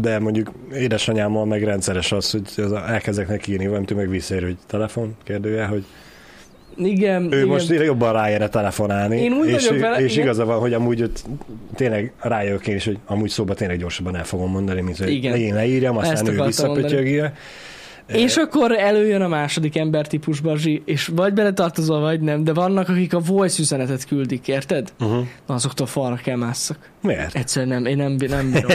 [0.00, 4.42] de mondjuk édesanyámmal meg rendszeres az, hogy az elkezdek neki írni, valamit ő meg visszaér,
[4.42, 5.84] hogy telefon, kérdője, hogy
[6.76, 7.46] Igen, ő igen.
[7.48, 10.24] most jobban ráére telefonálni, Én úgy és, vele, és igen.
[10.24, 11.24] igaza van, hogy amúgy ott
[11.74, 15.36] tényleg rájövök én is, hogy amúgy szóba tényleg gyorsabban el fogom mondani, mint hogy Igen.
[15.36, 17.34] én leírjam, Ezt aztán ő akartam visszapötyögje.
[18.06, 23.14] És akkor előjön a második embertípus, Bazsi, és vagy beletartozol, vagy nem, de vannak, akik
[23.14, 24.92] a voice üzenetet küldik, érted?
[25.00, 25.26] Uh-huh.
[25.46, 26.78] Na, azoktól falra kell másszak.
[27.02, 27.34] Miért?
[27.34, 28.70] Egyszerűen nem, én nem, nem bírom.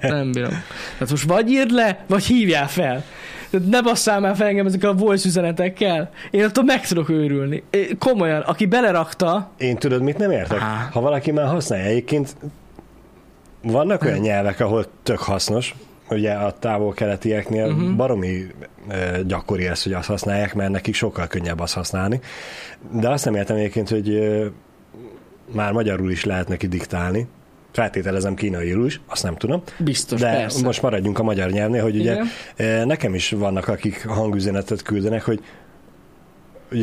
[0.00, 0.50] Nem bírom.
[0.92, 3.04] Tehát most vagy írd le, vagy hívjál fel.
[3.50, 6.10] Tehát ne basszál már fel engem ezekkel a voice üzenetekkel.
[6.30, 7.62] Én attól meg tudok őrülni.
[7.98, 10.60] Komolyan, aki belerakta, Én tudod, mit nem értek?
[10.60, 10.88] Á.
[10.92, 12.36] Ha valaki már használja, egyébként
[13.62, 15.74] vannak olyan nyelvek, ahol tök hasznos,
[16.10, 17.96] ugye a távol-keletieknél uh-huh.
[17.96, 18.46] baromi
[19.26, 22.20] gyakori ez, hogy azt használják, mert nekik sokkal könnyebb azt használni.
[22.92, 24.28] De azt nem értem egyébként, hogy
[25.52, 27.26] már magyarul is lehet neki diktálni.
[27.72, 29.62] Feltételezem kínaiul is, azt nem tudom.
[29.78, 30.64] biztos, De persze.
[30.64, 32.16] most maradjunk a magyar nyelvnél, hogy ugye
[32.56, 32.86] Igen.
[32.86, 35.40] nekem is vannak, akik hangüzenetet küldenek, hogy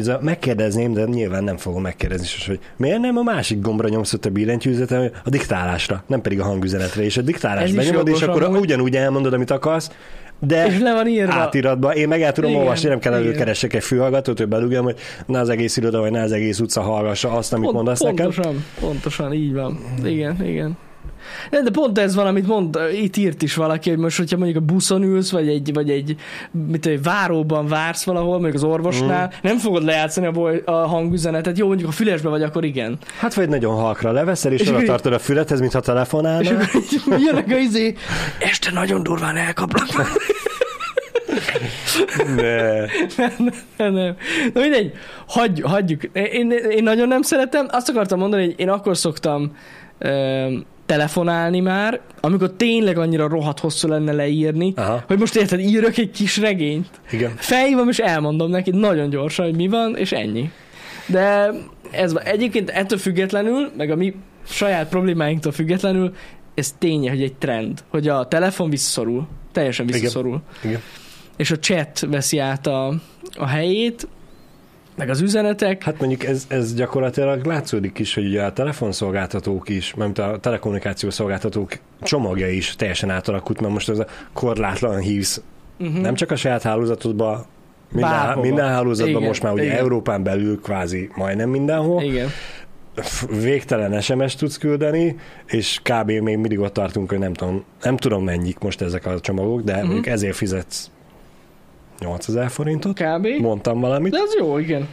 [0.08, 4.14] a, megkérdezném, de nyilván nem fogom megkérdezni sos, hogy miért nem a másik gombra nyomsz
[4.14, 8.60] a billentyűzetet, a diktálásra, nem pedig a hangüzenetre, és a diktálás benyomod, és akkor amúgy.
[8.60, 9.92] ugyanúgy elmondod, amit akarsz,
[10.40, 11.34] de És le van írva.
[11.34, 13.24] átiratba, én meg el tudom Igen, olvasni, nem kell igen.
[13.26, 16.82] előkeresek egy fülhallgatót, hogy bedugjam, hogy ne az egész iroda, vagy ne az egész utca
[16.82, 18.26] hallgassa azt, amit Pont, mondasz nekem.
[18.26, 19.80] pontosan, pontosan, így van.
[20.04, 20.78] Igen, igen.
[21.49, 24.65] De, pont ez van, amit mond, itt írt is valaki, hogy most, hogyha mondjuk a
[24.74, 26.15] buszon ülsz, vagy egy, vagy egy,
[26.67, 29.38] mit, egy váróban vársz valahol, mondjuk az orvosnál, Mm.
[29.41, 31.57] nem fogod lejátszani a, boly, a hangüzenetet.
[31.57, 32.97] Jó, mondjuk a fülesbe vagy, akkor igen.
[33.19, 36.55] Hát vagy nagyon halkra leveszel, és, És oda akkor- tartod a fülethez, mintha És telefonálnál.
[36.55, 37.95] akkor így jönnek a izé,
[38.39, 39.88] este nagyon durván elkaplak.
[42.36, 42.89] De...
[43.78, 44.15] nem, nem.
[44.53, 44.91] Na mindegy,
[45.28, 46.03] hagy, hagyjuk.
[46.13, 47.67] Én, én nagyon nem szeretem.
[47.69, 49.55] Azt akartam mondani, hogy én akkor szoktam
[49.97, 50.47] ö,
[50.86, 56.12] telefonálni már, amikor tényleg annyira rohadt hosszú lenne leírni, Aha, hogy most érted, írok egy
[56.12, 56.88] kis regényt.
[57.12, 57.34] igen.
[57.36, 60.52] Felhívom és elmondom neki nagyon gyorsan, hogy mi van, és ennyi.
[61.08, 61.52] De
[61.92, 62.24] ez van.
[62.24, 64.16] Egyébként ettől függetlenül, meg a mi
[64.48, 66.14] saját problémáinktól függetlenül,
[66.56, 69.28] ez ténye, hogy egy trend, hogy a telefon visszaszorul.
[69.52, 70.00] Teljesen Igen.
[70.00, 70.42] visszaszorul.
[70.64, 70.80] Igen.
[71.38, 72.94] És a chat veszi át a,
[73.36, 74.08] a helyét,
[74.96, 75.84] meg az üzenetek.
[75.84, 81.14] Hát mondjuk ez, ez gyakorlatilag látszódik is, hogy ugye a telefonszolgáltatók is, mert a telekommunikációs
[81.14, 81.72] szolgáltatók
[82.02, 85.41] csomagja is teljesen átalakult, mert most ez a korlátlan hívsz,
[85.80, 85.98] Uh-huh.
[86.02, 87.46] nem csak a saját hálózatodba,
[87.91, 88.41] minden, Bárhova.
[88.48, 89.78] minden hálózatban Igen, most már ugye igen.
[89.78, 92.30] Európán belül kvázi majdnem mindenhol, Igen.
[93.41, 95.16] Végtelen SMS tudsz küldeni,
[95.46, 96.08] és kb.
[96.12, 99.74] még mindig ott tartunk, hogy nem tudom, nem tudom mennyik most ezek a csomagok, de
[99.76, 99.84] Mhm.
[99.84, 100.89] mondjuk ezért fizetsz
[102.00, 103.28] 8000 forintot, Kb.
[103.39, 104.88] mondtam valamit, De az jó, igen.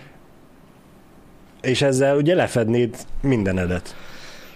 [1.63, 3.97] és ezzel ugye lefednéd mindenedet.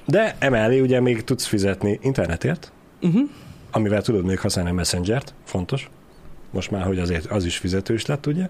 [0.07, 2.72] De emellé ugye még tudsz fizetni internetért,
[3.03, 3.28] Uh-huh.
[3.70, 5.90] amivel tudod még használni a Messenger-t, fontos.
[6.51, 8.49] Most már, hogy azért az is fizetős lett, ugye?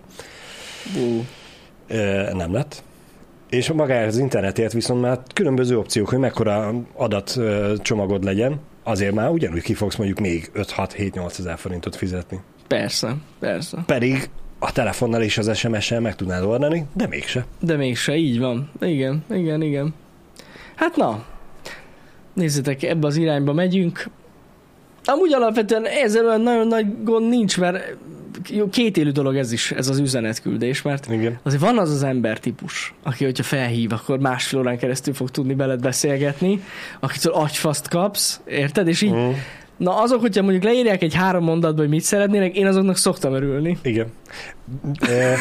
[0.96, 1.24] Uh.
[1.88, 2.82] Ö, nem lett.
[3.50, 9.62] És magáért az internetért viszont már különböző opciók, hogy mekkora adatcsomagod legyen, azért már ugyanúgy
[9.62, 12.40] ki fogsz mondjuk még 5-6-7-8 ezer forintot fizetni.
[12.74, 13.82] Persze, persze.
[13.86, 17.46] Pedig a telefonnal és az SMS-sel meg tudnád oldani, de mégse.
[17.60, 18.70] De mégse, így van.
[18.80, 19.94] Igen, igen, igen.
[20.74, 21.24] Hát na,
[22.32, 24.06] nézzétek, ebbe az irányba megyünk.
[25.04, 27.96] Amúgy alapvetően ezzel olyan nagyon nagy gond nincs, mert
[28.48, 31.38] jó, két élő dolog ez is, ez az üzenetküldés, mert Igen.
[31.42, 35.80] azért van az az embertípus, aki, hogyha felhív, akkor másfél órán keresztül fog tudni veled
[35.80, 36.62] beszélgetni,
[37.00, 38.88] akitől agyfaszt kapsz, érted?
[38.88, 39.30] És így, Mm,
[39.76, 43.78] na azok, hogyha mondjuk leírják egy három mondatba, hogy mit szeretnének, én azoknak szoktam örülni.
[43.82, 44.06] igen.
[45.08, 45.32] Ö,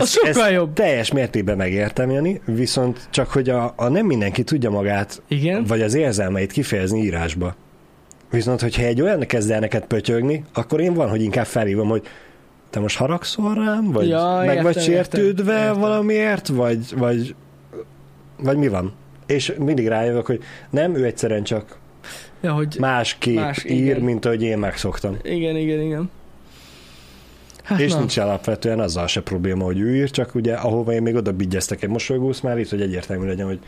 [0.00, 0.72] Az sokkal jobb.
[0.72, 5.64] teljes mértékben megértem, Jani, viszont csak, hogy a, a nem mindenki tudja magát, Igen?
[5.64, 7.54] vagy az érzelmeit kifejezni írásba.
[8.30, 12.02] Viszont, hogyha egy olyan kezd el neked pötyögni, akkor én van, hogy inkább felhívom, hogy
[12.70, 15.80] te most haragszol rám, vagy Ja, meg értem, vagy sértődve értem, értem.
[15.80, 17.34] valamiért, vagy, vagy,
[18.38, 18.92] vagy mi van?
[19.26, 21.78] És mindig rájövök, hogy nem, ő egyszerűen csak
[22.46, 24.00] Ja, hogy másképp Más, ír, igen.
[24.00, 25.16] mint ahogy én megszoktam.
[25.22, 26.10] igen, igen, igen.
[27.62, 27.98] Hát és na.
[27.98, 31.82] nincs alapvetően azzal se probléma, hogy ő ír, csak ugye ahova én még oda bigyeztek
[31.82, 33.58] egy mosolygósz már itt, hogy egyértelmű legyen, hogy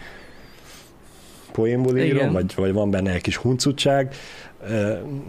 [1.53, 2.33] poénból írom, Igen.
[2.33, 4.15] vagy, vagy van benne egy kis huncutság,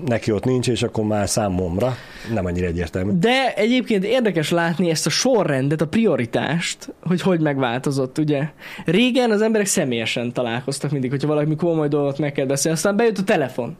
[0.05, 1.95] neki ott nincs, és akkor már számomra
[2.33, 3.11] nem annyira egyértelmű.
[3.19, 8.49] De egyébként érdekes látni ezt a sorrendet, a prioritást, hogy hogy megváltozott, ugye?
[8.85, 13.17] Régen az emberek személyesen találkoztak mindig, hogyha valami komoly dolgot meg kell beszélni, aztán bejött
[13.17, 13.77] a telefon.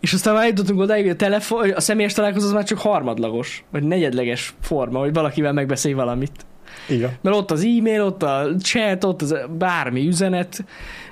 [0.00, 3.64] És aztán már jutottunk odáig, hogy a, telefon, a személyes találkozó az már csak harmadlagos,
[3.70, 6.46] vagy negyedleges forma, hogy valakivel megbeszélj valamit.
[6.88, 7.10] Igen.
[7.20, 10.64] Mert ott az e-mail, ott a chat, ott az bármi üzenet,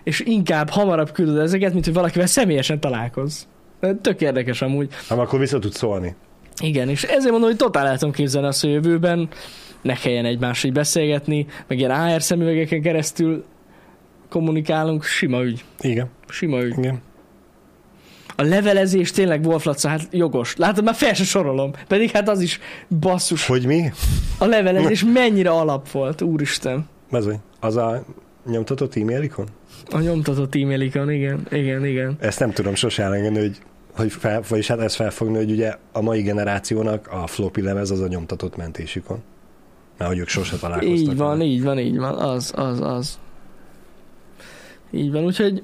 [0.05, 3.47] és inkább hamarabb küldöd ezeket, mint hogy valakivel személyesen találkoz.
[4.03, 4.89] Tök érdekes amúgy.
[5.09, 6.15] Ám akkor vissza tud szólni.
[6.63, 9.29] Igen, és ezért mondom, hogy totál el tudom képzelni azt, hogy jövőben
[9.83, 13.45] ne kelljen egymással így beszélgetni, meg ilyen AR szemüvegeken keresztül
[14.29, 15.65] kommunikálunk, sima ügy.
[15.81, 16.79] Igen, Sima ügy.
[16.79, 17.03] igen.
[18.37, 20.57] A levelezés tényleg Wolf Laca, hát jogos.
[20.57, 21.71] Látod, már fel se sorolom.
[21.89, 22.61] Pedig hát az is
[23.01, 23.47] basszus.
[23.47, 23.91] Hogy mi?
[24.39, 26.89] A levelezés mennyire alap volt, úristen.
[27.11, 27.37] Bezony.
[27.61, 28.05] Az a
[28.47, 29.47] nyomtatott e-mailikon?
[29.91, 32.17] A nyomtatott e-mailikon, igen, igen, igen.
[32.21, 33.59] Ezt nem tudom sose elengedni, hogy,
[33.93, 38.01] hogy fel, vagyis hát ezt felfogni, hogy ugye a mai generációnak a floppy lemez az
[38.01, 39.23] a nyomtatott mentésükön.
[39.99, 40.99] Mert hogy ők sose találkoztak.
[40.99, 41.45] Így van, vele.
[41.51, 42.15] így van, így van.
[42.15, 43.19] Az, az, az.
[44.91, 45.63] Így van, úgyhogy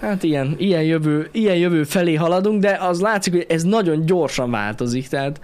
[0.00, 4.50] hát ilyen, ilyen, jövő, ilyen jövő felé haladunk, de az látszik, hogy ez nagyon gyorsan
[4.50, 5.08] változik.
[5.08, 5.40] Tehát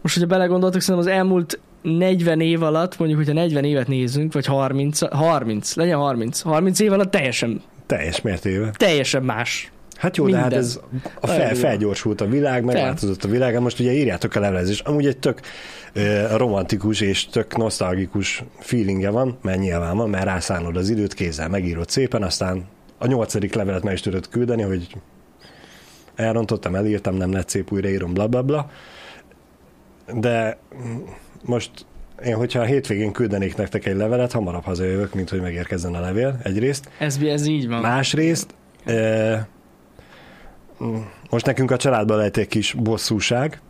[0.00, 4.46] most, hogyha belegondoltok, szerintem az elmúlt 40 év alatt, mondjuk, hogyha 40 évet nézünk, vagy
[4.46, 8.72] 30, 30, legyen 30, 30 év alatt teljesen, Teljes mértékben.
[8.76, 9.72] teljesen más.
[9.96, 10.58] Hát jó, de hát Minden.
[10.60, 10.80] ez
[11.20, 13.52] a fel, felgyorsult a világ, megváltozott a világ.
[13.52, 14.80] Hát Most ugye írjátok a levelezés.
[14.80, 15.40] Amúgy egy tök
[15.92, 21.48] ö, romantikus és tök nosztalgikus feelingje van, mert nyilván van, mert rászánod az időt, kézzel
[21.48, 22.64] megírod szépen, aztán
[22.98, 24.86] a nyolcadik levelet meg is tudod küldeni, hogy
[26.14, 28.70] elrontottam, elírtam, nem lett szép, újraírom, bla bla bla.
[30.14, 30.58] De
[31.44, 31.70] most
[32.24, 36.40] én, hogyha a hétvégén küldenék nektek egy levelet, hamarabb hazajövök, mint hogy megérkezzen a levél,
[36.42, 36.88] egyrészt.
[36.98, 37.80] Ez, ez így van.
[37.80, 39.44] Másrészt, eh,
[41.30, 43.60] most nekünk a családban lehet egy kis bosszúság.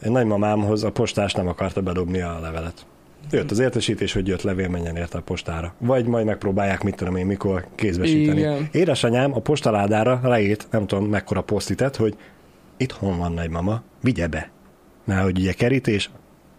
[0.00, 2.86] Nagymamámhoz a postás nem akarta bedobni a levelet.
[3.30, 5.74] Jött az értesítés, hogy jött levél, menjen érte a postára.
[5.78, 8.38] Vagy majd megpróbálják, mit tudom én, mikor kézbesíteni.
[8.38, 8.68] Igen.
[8.72, 12.16] Édesanyám a postaládára leírt, nem tudom mekkora posztitet, hogy
[12.76, 14.50] itthon van nagymama, vigye be.
[15.04, 16.10] Mert hogy ugye kerítés,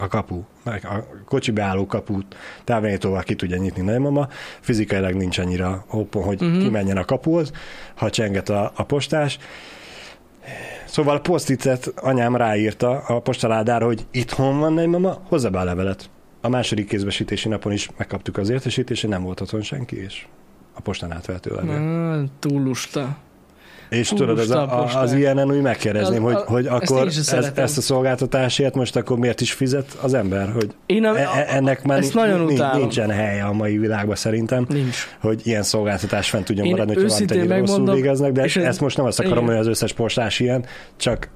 [0.03, 4.27] a kapu, a kocsi beálló kaput távirányítóval ki tudja nyitni nagymama,
[4.59, 6.61] fizikailag nincs annyira open, hogy uh-huh.
[6.61, 7.51] kimenjen a kapuhoz,
[7.95, 9.37] ha csenget a, a postás.
[10.85, 16.09] Szóval a posztitet anyám ráírta a postaládára, hogy itthon van nagymama, hozza be a levelet.
[16.41, 20.25] A második kézbesítési napon is megkaptuk az értesítést, nem volt otthon senki, és
[20.73, 21.75] a postán átvehető levél.
[21.75, 23.17] Ah, túl lusta.
[23.93, 26.65] És Hú, tudod, lusta a a, a, az ilyenen úgy megkérdezném, Az- hogy, a- hogy
[26.65, 30.73] ezt akkor is ez, ezt a szolgáltatásért most akkor miért is fizet az ember, hogy
[30.85, 34.65] Én a, e- e- ennek már ezt nagyon nincs, nincsen helye a mai világban szerintem,
[34.69, 34.97] Nincs.
[35.21, 38.63] hogy ilyen szolgáltatás fent tudjon Én maradni, valamit őszintén ennyire rosszul végeznek, de és ez-
[38.65, 39.49] ezt most nem azt akarom, igen.
[39.49, 40.65] hogy az összes postás ilyen,
[40.97, 41.29] csak,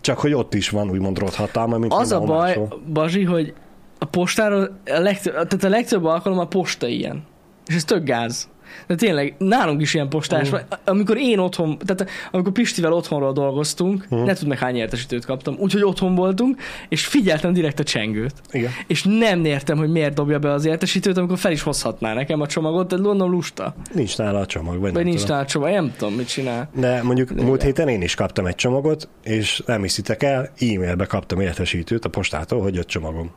[0.00, 2.80] csak hogy ott is van úgymond rothhatalma, mint Az a baj, máshol.
[2.92, 3.52] Bazsi, hogy
[3.98, 7.22] a postáról a legtöbb, tehát a legtöbb alkalom a posta ilyen.
[7.66, 8.48] És ez tök gáz.
[8.86, 10.50] De tényleg, nálunk is ilyen postás Mm.
[10.50, 10.60] van.
[10.84, 14.22] Amikor én otthon, tehát amikor Pistivel otthonról dolgoztunk, Mhm.
[14.24, 18.32] ne tud meg hány értesítőt kaptam, úgyhogy otthon voltunk, és figyeltem direkt a csengőt.
[18.52, 18.70] Igen.
[18.86, 22.46] És nem értem, hogy miért dobja be az értesítőt, amikor fel is hozhatná nekem a
[22.46, 23.74] csomagot, de gondolom lusta.
[23.94, 25.36] Nincs nála a csomag, vagy, Vagy nem nincs tudom.
[25.36, 26.68] nála csomag, nem tudom, mit csinál.
[26.74, 27.44] De mondjuk Igen.
[27.44, 32.08] múlt héten én is kaptam egy csomagot, és nem hiszitek el, e-mailbe kaptam értesítőt a
[32.08, 33.30] postától, hogy jött csomagom.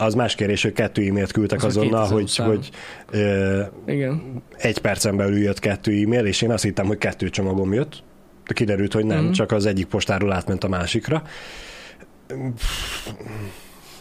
[0.00, 2.70] Az más kérdés, hogy kettő e-mailt küldtek Az azonnal, 2000 hogy, hogy
[3.10, 4.42] ö, Igen.
[4.56, 8.02] egy percen belül jött kettő e-mail, és én azt hittem, hogy kettő csomagom jött.
[8.46, 9.32] De kiderült, hogy nem, Mhm.
[9.32, 11.22] csak az egyik postáról átment a másikra.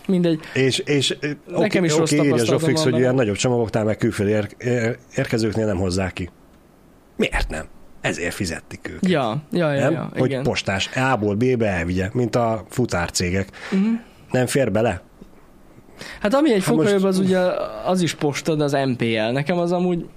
[0.07, 0.39] Mindegy.
[0.53, 1.17] És, és
[1.47, 4.97] Nekem is oké, rossz oké, írja Zsófix, hogy ilyen nagyobb csomagoknál meg külföldi ér, ér,
[5.15, 6.29] érkezőknél nem hozzák ki.
[7.15, 7.65] Miért nem?
[8.01, 9.09] Ezért fizettik őket.
[9.09, 9.91] Ja, ja, ja, nem?
[9.91, 10.43] ja hogy igen.
[10.43, 13.49] postás A-ból B-be elvigye, mint a futárcégek.
[13.71, 13.85] Mhm.
[14.31, 15.01] Nem fér bele?
[16.21, 17.39] Hát ami egy Hát fokkal most- jobb, az ugye
[17.85, 19.31] az is posta, de az MPL.
[19.31, 20.07] Nekem az amúgy,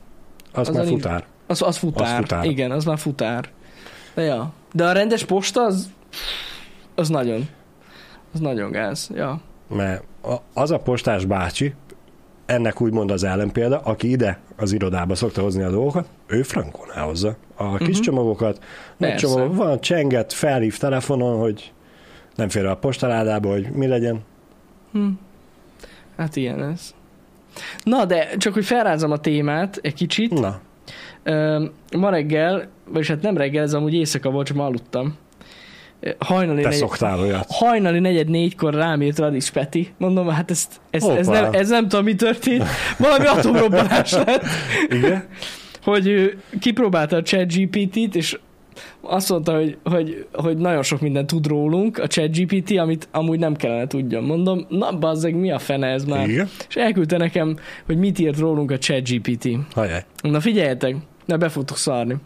[0.52, 1.24] Az, Az már a- futár.
[1.46, 2.14] az, az futár.
[2.14, 2.44] Az futár.
[2.44, 3.48] Igen, az már futár.
[4.14, 4.52] De ja.
[4.72, 5.90] De a rendes posta az,
[6.94, 7.48] az nagyon,
[8.34, 9.10] az nagyon gáz.
[9.14, 9.40] Ja.
[9.68, 10.02] Mert
[10.54, 11.74] az a postás bácsi,
[12.46, 17.36] ennek úgymond az ellenpélda, aki ide az irodába szokta hozni a dolgokat, ő frankon elhozza
[17.56, 18.00] a kis Mhm.
[18.04, 18.64] csomagokat.
[18.96, 21.72] Nagy csomagok, van csenget, felhív telefonon, hogy
[22.34, 24.20] nem fér a postaládába, hogy mi legyen.
[24.92, 25.06] Hm.
[26.20, 26.94] Hát ilyen ez.
[27.84, 30.40] Na, de csak hogy felrázom a témát egy kicsit.
[30.40, 30.60] Na,
[31.22, 31.64] Ö,
[31.96, 35.14] ma reggel, vagyis hát nem reggel, ez amúgy éjszaka volt, csak ma aludtam.
[36.18, 37.46] hajnali, Te negyed, szoktál olyat.
[37.48, 39.92] hajnali negyed négykor rám írt Radis Peti.
[39.98, 41.40] Mondom, hát ez, ez, ez, Hoppá.
[41.40, 42.64] nem, ez nem tudom, mi történt.
[42.98, 44.44] Valami atomrobbanás lett.
[44.90, 45.24] Igen?
[45.82, 48.38] hogy ő kipróbálta a ChatGPT-t, és
[49.00, 53.56] azt mondta, hogy, hogy, hogy nagyon sok minden tud rólunk, a ChatGPT, amit amúgy nem
[53.56, 54.24] kellene tudjam.
[54.24, 56.28] Mondom, na bazzeg, mi a fene ez már?
[56.28, 56.48] Igen?
[56.68, 59.48] És elküldte nekem, hogy mit írt rólunk a ChatGPT.
[59.74, 60.04] Hajjaj.
[60.22, 62.16] Na figyeljetek, ne be fogtok szarni.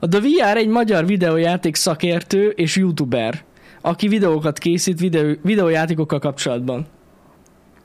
[0.00, 3.42] A The VR egy magyar videójáték szakértő és youtuber,
[3.80, 6.86] aki videókat készít videó, videójátékokkal kapcsolatban.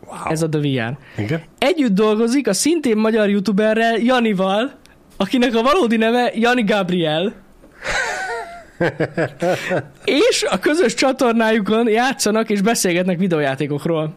[0.05, 0.31] Wow.
[0.31, 0.97] Ez a The VR.
[1.17, 1.41] Igen?
[1.57, 4.71] Együtt dolgozik a szintén magyar youtuberrel, Janival,
[5.18, 7.34] akinek a valódi neve Jani Gabriel.
[10.03, 14.13] és a közös csatornájukon játszanak és beszélgetnek videójátékokról.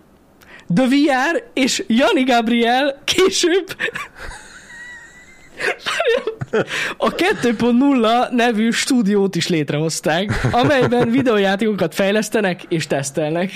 [0.75, 3.77] The VR és Jani Gabriel később
[6.97, 13.51] a 2.0 nevű stúdiót is létrehozták, amelyben videójátékokat fejlesztenek és tesztelnek.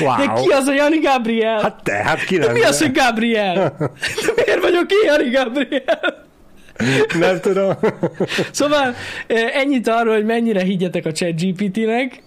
[0.00, 0.16] Wow.
[0.16, 1.60] De ki az a Jani Gabriel?
[1.60, 3.54] Hát te, hát ki De mi az, hogy Gabriel?
[4.26, 6.27] De miért vagyok én, Jani Gabriel?
[7.18, 7.72] Nem tudom.
[8.50, 8.94] Szóval
[9.26, 12.22] eh, ennyit arról, hogy mennyire higgyetek a chat GPT-nek,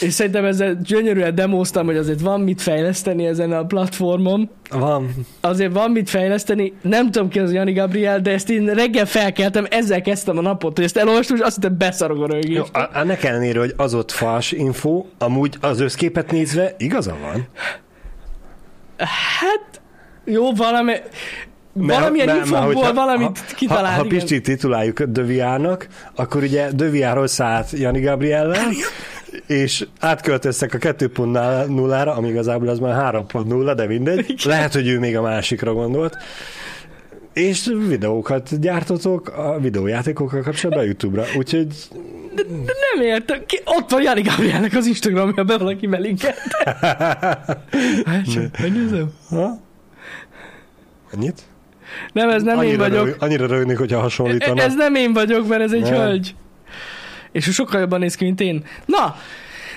[0.00, 4.50] és szerintem ezzel gyönyörűen demóztam, hogy azért van mit fejleszteni ezen a platformon.
[4.70, 5.10] Van.
[5.40, 6.72] Azért van mit fejleszteni.
[6.82, 10.76] Nem tudom ki az Jani Gabriel, de ezt én reggel felkeltem, ezzel kezdtem a napot,
[10.76, 12.74] hogy ezt elolvastam, és azt hittem beszarok a Jó, rögést.
[12.76, 17.46] a- ennek ellenére, hogy az ott fals info, amúgy az összképet nézve igaza van.
[19.40, 19.80] Hát,
[20.24, 20.92] jó, valami...
[21.86, 23.86] Valamilyen Mert- mert infokból hogyha- valamit ha, kitalált.
[23.86, 24.18] Ha, ha igen.
[24.18, 28.66] Pisti tituláljuk Döviárnak, akkor ugye Döviárról szállt Jani Gabriellel,
[29.46, 34.40] és átköltöztek a 2.0-ra, ami igazából az már 3.0, de mindegy.
[34.44, 36.16] Lehet, hogy ő még a másikra gondolt.
[37.32, 41.24] És videókat gyártotok a videójátékokkal kapcsolatban a YouTube-ra.
[41.36, 41.66] Úgyhogy
[42.94, 43.38] Nem értem.
[43.46, 46.36] Ki, ott van Jani Gabrielnek az Instagramja, be valaki belinkelt.
[48.06, 49.12] Hát csak, megnézem.
[49.28, 49.58] ha?
[51.12, 51.42] Ennyit?
[52.12, 53.04] Nem, ez nem én vagyok.
[53.04, 54.58] Rög, annyira rögnék, hogyha hasonlítanak.
[54.64, 55.92] Ez nem én vagyok, mert ez egy Nem.
[55.92, 56.34] hölgy.
[57.32, 58.64] És sokkal jobban néz ki, mint én.
[58.86, 59.16] Na,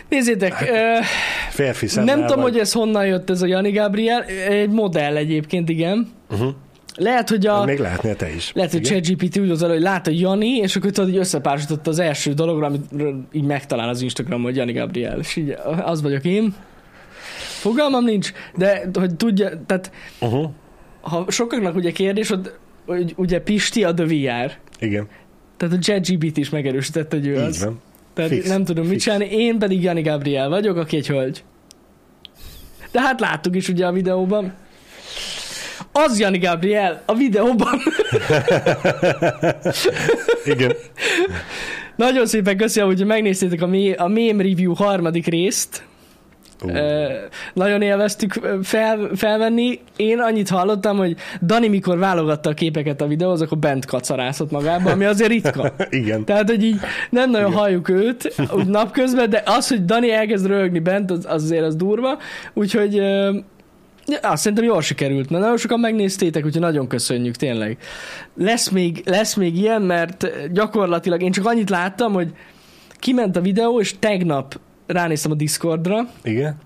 [0.09, 0.97] nézzétek, ö,
[1.49, 2.51] Férfi nem tudom, vagy.
[2.51, 4.24] hogy ez honnan jött ez a Jani Gabriel.
[4.49, 6.11] Egy modell egyébként, igen.
[6.30, 6.53] Uh-huh.
[6.95, 7.66] Lehet, hogy a...
[7.66, 8.51] Még lehetnél te is.
[8.53, 8.82] Lehet, hogy?
[8.82, 12.66] ChatGPT úgy az elő, hogy látta Jani, és akkor tudod, hogy összepársította az első dologra,
[12.66, 12.86] amit
[13.32, 15.20] így megtalál az Instagram, hogy Jani Gabriel.
[15.20, 16.55] És így az vagyok én.
[17.59, 20.49] Fogalmam nincs, de hogy tudja, tehát Uh-huh.
[21.03, 22.51] Ha sokaknak ugye kérdés, hogy,
[22.85, 24.51] hogy ugye Pisti a The VR.
[24.79, 25.07] Igen,
[25.57, 27.63] Tehát a ChatGPT is megerősítette, hogy ő így az.
[27.63, 27.81] van.
[28.13, 31.43] Tehát Fix, nem tudom mit csinálni, én pedig Jani Gabriel vagyok, aki egy hölgy.
[32.91, 34.53] De hát láttuk is ugye a videóban.
[35.91, 37.79] Az Jani Gabriel a videóban.
[40.45, 40.71] Igen.
[41.95, 45.83] Nagyon szépen köszönöm, hogy megnéztétek a, mé- a Meme Review harmadik részt.
[46.64, 47.11] Uh.
[47.53, 48.34] Nagyon élveztük
[48.64, 49.80] fel, felvenni.
[49.95, 54.91] Én annyit hallottam, hogy Dani mikor válogatta a képeket a videóhoz, akkor bent kacarászott magába,
[54.91, 55.74] ami azért ritka.
[55.89, 56.26] Igen.
[56.26, 57.59] Tehát, hogy így nem nagyon Igen.
[57.59, 61.76] halljuk őt úgy napközben, de az, hogy Dani elkezd röhögni bent, az, az azért az
[61.76, 62.18] durva.
[62.53, 65.30] Úgyhogy ja, azt szerintem jól sikerült.
[65.30, 67.78] Na, nagyon sokan megnéztétek, úgyhogy nagyon köszönjük, tényleg.
[68.36, 72.32] Lesz még, lesz még ilyen, mert gyakorlatilag én csak annyit láttam, hogy
[72.99, 76.57] kiment a videó, és tegnap ránéztem a Discordra, Igen?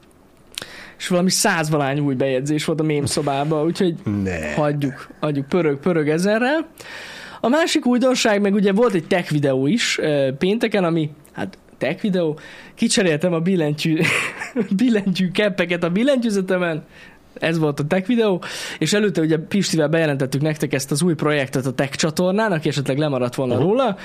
[0.97, 4.53] és valami százvalány új bejegyzés volt a mém szobába, úgyhogy Ne.
[4.53, 6.67] hagyjuk, hagyjuk, pörög, pörög ezerrel.
[7.41, 9.99] A másik újdonság, meg ugye volt egy tech videó is
[10.37, 12.39] pénteken, ami, hát tech videó,
[12.75, 13.99] kicseréltem a billentyű,
[14.77, 16.83] billentyű keppeket a billentyűzetemen,
[17.39, 18.43] ez volt a tech videó,
[18.79, 22.97] és előtte ugye Pistivel bejelentettük nektek ezt az új projektet a tech csatornán, aki esetleg
[22.97, 23.69] lemaradt volna uh-huh.
[23.69, 23.97] róla.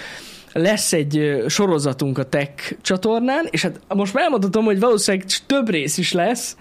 [0.53, 5.99] Lesz egy sorozatunk a tech csatornán, és hát most már elmondhatom, hogy valószínűleg több rész
[5.99, 6.57] is lesz,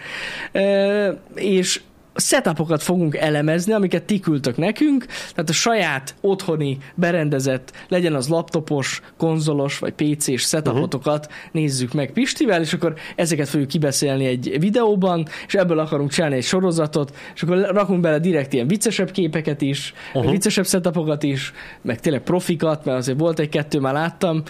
[1.35, 1.81] és
[2.15, 9.01] setupokat fogunk elemezni, amiket ti küldtök nekünk, tehát a saját otthoni berendezett, legyen az laptopos,
[9.17, 11.41] konzolos vagy PC-s setupotokat uh-huh.
[11.51, 16.43] nézzük meg Pistivel, és akkor ezeket fogjuk kibeszélni egy videóban, és ebből akarunk csinálni egy
[16.43, 20.31] sorozatot, és akkor rakunk bele direkt ilyen viccesebb képeket is, uh-huh.
[20.31, 24.43] viccesebb setupokat is, meg tényleg profikat, mert azért volt egy-kettő, már láttam,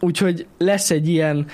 [0.00, 1.46] úgyhogy lesz egy ilyen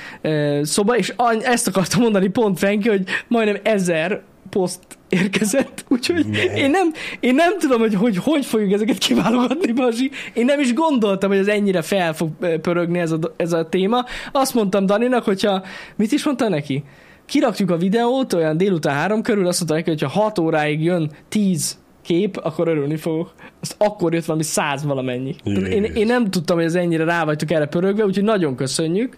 [0.62, 6.42] szoba, és ezt akartam mondani pont Franki, hogy majdnem ezer poszt érkezett, úgyhogy Ne.
[6.42, 10.10] én nem, én nem tudom, hogy, hogy hogy fogjuk ezeket kiválogatni, Bazsi.
[10.34, 12.30] Én nem is gondoltam, hogy ez ennyire fel fog
[12.60, 14.04] pörögni ez a, ez a téma.
[14.32, 15.62] Azt mondtam Daninak, hogyha,
[15.96, 16.84] mit is mondta neki?
[17.26, 21.78] Kirakjuk a videót olyan délután három körül, azt mondta neki, hogyha 6 óráig jön 10
[22.02, 23.34] kép, akkor örülni fogok.
[23.60, 25.34] Azt akkor jött valami száz valamennyi.
[25.44, 29.16] Én, én nem tudtam, hogy ez ennyire rá vagytok erre pörögve, úgyhogy nagyon köszönjük.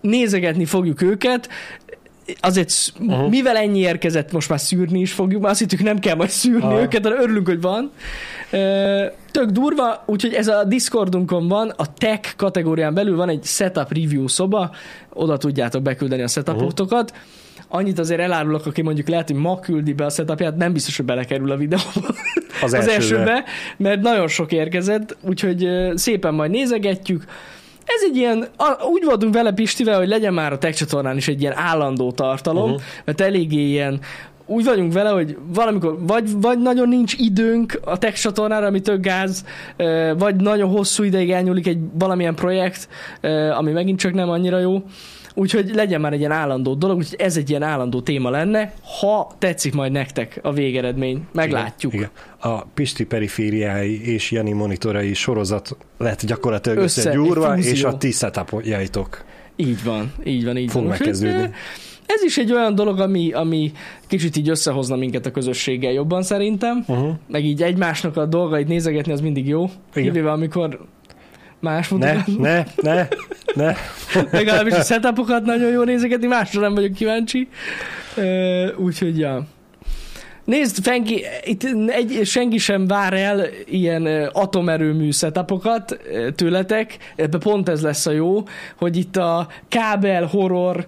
[0.00, 1.48] Nézegetni fogjuk őket,
[2.40, 2.72] azért,
[3.08, 3.28] Aha.
[3.28, 6.62] mivel ennyi érkezett, most már szűrni is fogjuk, már azt hittük, nem kell majd szűrni
[6.62, 6.80] Aha.
[6.80, 7.90] őket, hanem örülünk, hogy van.
[9.30, 14.26] Tök durva, úgyhogy ez a Discordunkon van, a tech kategórián belül van egy setup review
[14.28, 14.70] szoba,
[15.12, 17.12] oda tudjátok beküldeni a setupotokat.
[17.68, 21.06] Annyit azért elárulok, aki mondjuk lehet, hogy ma küldi be a setupját, nem biztos, hogy
[21.06, 22.14] belekerül a videóba
[22.62, 22.94] Az, az elsőbe.
[22.94, 23.44] elsőbe,
[23.76, 27.24] mert nagyon sok érkezett, úgyhogy szépen majd nézegetjük.
[27.84, 28.46] Ez egy ilyen,
[28.90, 32.70] úgy voltunk vele Pistivel, hogy legyen már a tech csatornán is egy ilyen állandó tartalom,
[32.70, 32.80] uh-huh.
[33.04, 34.00] mert eléggé ilyen,
[34.46, 39.00] úgy vagyunk vele, hogy valamikor vagy, vagy nagyon nincs időnk a tech csatornára, ami tök
[39.00, 39.44] gáz,
[40.18, 42.88] vagy nagyon hosszú ideig elnyúlik egy valamilyen projekt,
[43.56, 44.82] ami megint csak nem annyira jó.
[45.34, 49.32] Úgyhogy legyen már egy ilyen állandó dolog, úgyhogy ez egy ilyen állandó téma lenne, ha
[49.38, 51.22] tetszik majd nektek a végeredmény.
[51.32, 51.94] Meglátjuk.
[51.94, 52.10] Igen.
[52.40, 59.24] A Pisti perifériái és Jani monitorai sorozat lett gyakorlatilag Össze, összegyúrva, és a ti setupjaitok
[59.56, 60.90] Így van, így van, így fog van.
[60.90, 61.42] Megkezdődni.
[61.42, 61.44] ö,
[62.06, 63.72] Ez is egy olyan dolog, ami, ami
[64.06, 67.10] kicsit így összehozna minket a közösséggel jobban szerintem, Uh-huh.
[67.28, 69.62] meg így egymásnak a dolgait nézegetni, az mindig jó.
[69.94, 70.12] Igen.
[70.12, 70.80] Kivéve amikor
[71.60, 73.08] más Ne, ne, ne,
[73.54, 73.74] ne.
[74.30, 77.48] legalábbis a setupokat nagyon jó nézegetni, másra nem vagyok kíváncsi.
[78.76, 79.46] Úgyhogy, ja.
[80.44, 85.98] Nézd, Fenki, itt egy, senki sem vár el ilyen atomerőmű setupokat
[86.34, 88.42] tőletek, ebbe pont ez lesz a jó,
[88.76, 90.86] hogy itt a kábel horror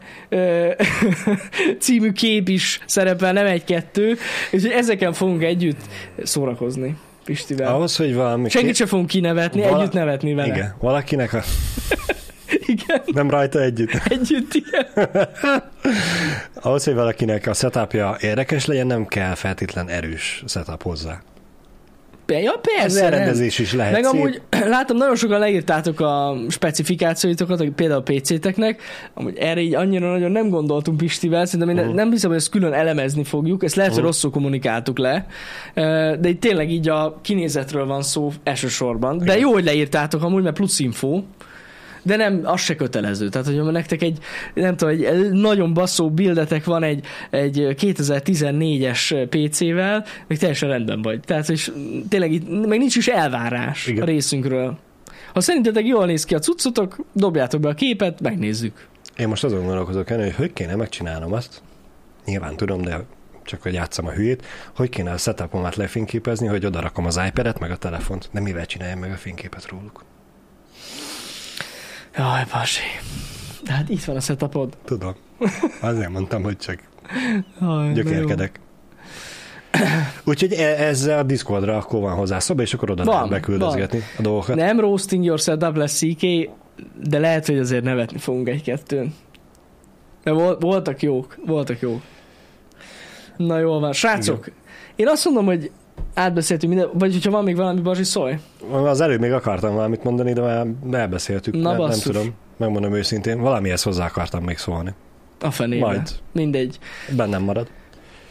[1.81, 4.17] című kép is szerepel, nem egy-kettő,
[4.51, 5.81] és ezeken fogunk együtt
[6.23, 7.75] szórakozni Pistivel.
[7.75, 8.49] Ahhoz, hogy valami...
[8.49, 10.55] Senkit sem fogunk kinevetni, Vala- együtt nevetni vele.
[10.55, 11.43] Igen, valakinek a...
[12.67, 13.91] Igen, Nem rajta együtt.
[14.19, 14.87] együtt, igen.
[16.55, 21.23] Ahhoz, hogy valakinek a setupja érdekes legyen, nem kell feltétlen erős setup hozzá.
[22.41, 23.13] Ja, Ez persze, nem.
[23.13, 24.13] elrendezés is lehet Meg szép.
[24.15, 28.83] amúgy látom, nagyon sokan leírtátok a specifikációitokat, például a PC-teknek,
[29.15, 31.95] amúgy erre így annyira nagyon nem gondoltunk Pistivel, szerintem én Mhm.
[31.95, 34.09] nem hiszem, hogy ezt külön elemezni fogjuk, ezt lehet, hogy Mhm.
[34.11, 35.27] rosszul kommunikáltuk le,
[36.21, 39.19] de itt tényleg így a kinézetről van szó elsősorban.
[39.19, 39.39] De Igen.
[39.39, 41.23] jó, hogy leírtátok amúgy, mert plusz info,
[42.03, 43.29] de nem, az se kötelező.
[43.29, 44.19] Tehát, hogy nektek egy,
[44.55, 51.21] nem tudom, egy nagyon basszó bildetek van egy, egy 2014-es PC-vel, még teljesen rendben vagy.
[51.21, 51.73] Tehát, hogy
[52.09, 54.03] tényleg itt, meg nincs is elvárás Igen.
[54.03, 54.79] a részünkről.
[55.33, 58.87] Ha szerintetek jól néz ki a cuccotok, dobjátok be a képet, megnézzük.
[59.17, 61.63] Én most azon gondolkozok el, hogy hogy kéne megcsinálnom azt,
[62.25, 63.05] nyilván tudom, de
[63.45, 64.47] csak hogy játszam a hülyét,
[64.77, 68.67] hogy kéne a setupomat lefényképezni, hogy oda rakom az iPad-et, meg a telefont, de mivel
[68.67, 70.05] csináljam meg a fényképet róluk.
[72.17, 72.81] Jaj, Pasi.
[73.65, 74.77] De hát itt van a setupod.
[74.85, 75.15] Tudom.
[75.81, 76.79] Azért mondtam, hogy csak
[77.61, 78.61] Jaj, gyökérkedek.
[80.25, 84.03] Úgyhogy e- ezzel a Discordra akkor van hozzá szoba, és akkor oda Van, beküldözgetni a
[84.17, 84.23] jó.
[84.23, 84.57] dolgokat.
[84.57, 86.51] Nem roasting your setup lesz CK,
[87.03, 89.15] de lehet, hogy azért nevetni fogunk egy-kettőn.
[90.23, 92.03] De vol- voltak jók, voltak jók.
[93.37, 93.93] Na jól van.
[93.93, 94.51] Srácok,
[94.97, 95.71] én azt mondom, hogy
[96.15, 98.35] átbeszéltünk minden, vagy hogyha van még valami, Bazsi, szólj.
[98.71, 101.55] Az előbb még akartam valamit mondani, de már elbeszéltük.
[101.55, 102.35] Na, nem, nem tudom.
[102.57, 104.95] Megmondom őszintén, valamihez hozzá akartam még szólni.
[105.41, 105.87] A fenébe.
[105.87, 106.09] Majd.
[106.33, 106.79] Mindegy.
[107.17, 107.67] Bennem marad.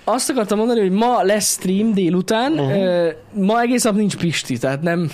[0.03, 2.51] Azt akartam mondani, hogy ma lesz stream délután.
[2.51, 3.07] Uh-huh.
[3.45, 5.09] Ma egész nap nincs Pisti, tehát nem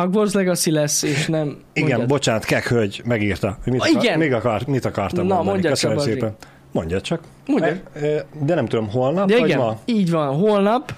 [0.00, 1.56] Hogwarts Legacy lesz, és nem...
[1.72, 2.08] Igen, Mondjad.
[2.08, 3.58] bocsánat, Kek hölgy megírta.
[3.64, 4.18] hogy Mit, Ah, akar, igen.
[4.18, 5.60] még akar, mit akartam Na, mondani.
[5.62, 6.34] Köszönöm csak, szépen.
[6.72, 7.20] Mondjad csak.
[7.46, 7.80] Mondjad.
[8.02, 9.78] E, De nem tudom, holnap De vagy igen, ma?
[9.84, 10.94] így van, holnap.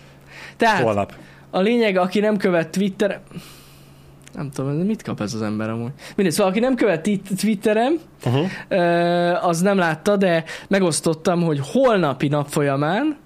[0.63, 1.13] Tehát Holnap.
[1.51, 3.21] a lényeg, aki nem követ Twitter...
[4.35, 5.91] Nem tudom, mit kap ez az ember amúgy.
[6.17, 9.47] Mindegy, szóval aki nem követ itt Twitterem, Uh-huh.
[9.47, 13.17] az nem látta, de megosztottam, hogy holnapi nap folyamán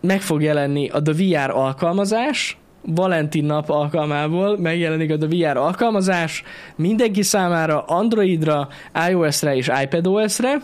[0.00, 6.42] meg fog jelenni a The VR alkalmazás, Valentin nap alkalmából megjelenik a The VR alkalmazás
[6.76, 8.68] mindenki számára Androidra,
[9.08, 10.56] iOS-re és iPadOS-re,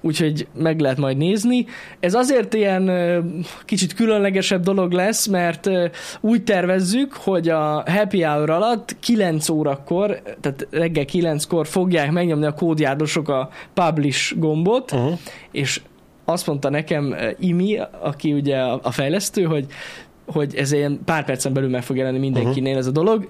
[0.00, 1.66] úgyhogy meg lehet majd nézni.
[2.00, 2.90] Ez azért ilyen
[3.64, 5.70] kicsit különlegesebb dolog lesz, mert
[6.20, 12.52] úgy tervezzük, hogy a happy hour alatt 9 órakor, tehát reggel 9-kor fogják megnyomni a
[12.52, 15.18] kódjárdosok a publish gombot, Uh-huh.
[15.50, 15.80] és
[16.24, 19.66] azt mondta nekem Imi, aki ugye a fejlesztő, hogy
[20.28, 23.28] hogy ez ilyen pár percen belül meg fog jelenni mindenkinél ez a dolog.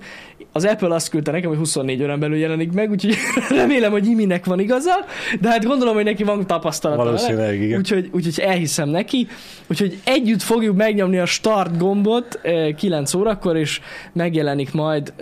[0.53, 3.15] Az Apple azt küldte nekem, hogy 24 órán belül jelenik meg, úgyhogy
[3.61, 4.95] remélem, hogy Iminek van igaza,
[5.41, 7.05] de hát gondolom, hogy neki van tapasztalata.
[7.05, 7.79] Valószínűleg igen.
[7.79, 9.29] Úgyhogy, úgyhogy elhiszem neki.
[9.67, 13.81] Úgyhogy együtt fogjuk megnyomni a start gombot eh, 9 órakor, és
[14.13, 15.13] megjelenik majd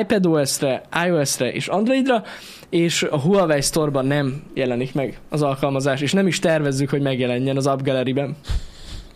[0.00, 2.22] iPadOS-re, iOS-re és Androidra,
[2.68, 7.56] és a Huawei Store-ban nem jelenik meg az alkalmazás, és nem is tervezzük, hogy megjelenjen
[7.56, 8.36] az App Gallery-ben.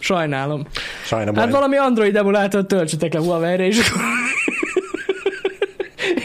[0.02, 0.66] Sajnálom.
[1.04, 1.34] Sajnálom.
[1.34, 4.02] Hát valami Android emulátor töltsetek le Huawei-re, és akkor...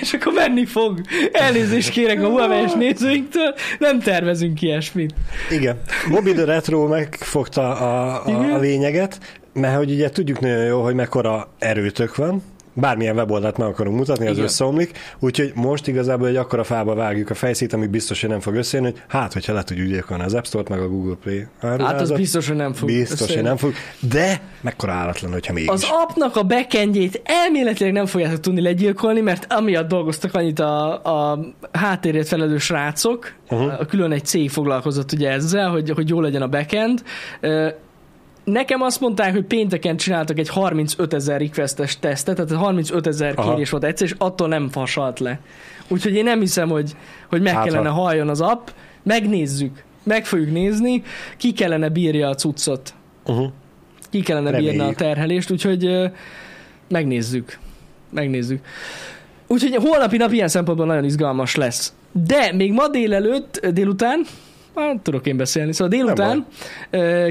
[0.02, 1.02] és akkor menni fog.
[1.32, 5.14] Elnézést kérek a Huawei-s nézőinktől, nem tervezünk ilyesmit.
[5.52, 5.82] Igen.
[6.10, 8.52] Bobby the Retro megfogta a, a, Igen.
[8.52, 9.20] a lényeget,
[9.54, 12.44] mert hogy ugye tudjuk nagyon jó, hogy mekkora erőtök van,
[12.80, 14.44] bármilyen weboldalt meg akarunk mutatni, az Igen.
[14.44, 18.56] összeomlik, úgyhogy most igazából egy akkora fába vágjuk a fejszét, ami biztos, hogy nem fog
[18.56, 22.02] összejönni, hogy hát, hogyha le tudjuk gyilkolni az App Store-t, meg a Google Play Hát
[22.02, 22.88] az biztos, hogy nem fog.
[22.90, 23.48] biztos, hogy összejönni.
[23.48, 25.70] nem fog, de mekkora állatlan, hogyha mégis.
[25.70, 31.40] Az appnak a backendjét elméletileg nem fogjátok tudni legyilkolni, mert amiatt dolgoztak annyit a, a
[31.72, 33.86] háttérért felelős srácok, uh-huh.
[33.86, 37.04] külön egy cég foglalkozott ugye ezzel, hogy, hogy jó legyen a backend.
[38.52, 43.70] Nekem azt mondták, hogy pénteken csináltak egy 35 ezer requestes tesztet, tehát 35 ezer kérés
[43.70, 45.40] volt egyszer, és attól nem fasalt le.
[45.88, 46.92] Úgyhogy én nem hiszem, hogy,
[47.30, 48.68] hogy meg Hát, kellene ha- halljon az app.
[49.04, 49.84] Megnézzük.
[50.04, 51.04] Meg fogjuk nézni.
[51.38, 52.94] Ki kellene bírja a cuccot
[53.26, 53.48] Uh-huh.
[54.10, 54.96] ki kellene bírni a Reméljük.
[54.98, 55.90] terhelést, úgyhogy
[56.90, 57.58] megnézzük.
[58.10, 58.66] Megnézzük.
[59.48, 61.94] Úgyhogy a holnapi nap ilyen szempontból nagyon izgalmas lesz.
[62.12, 64.26] De még ma délelőtt, délután,
[64.78, 66.46] hát, tudok én beszélni, szóval délután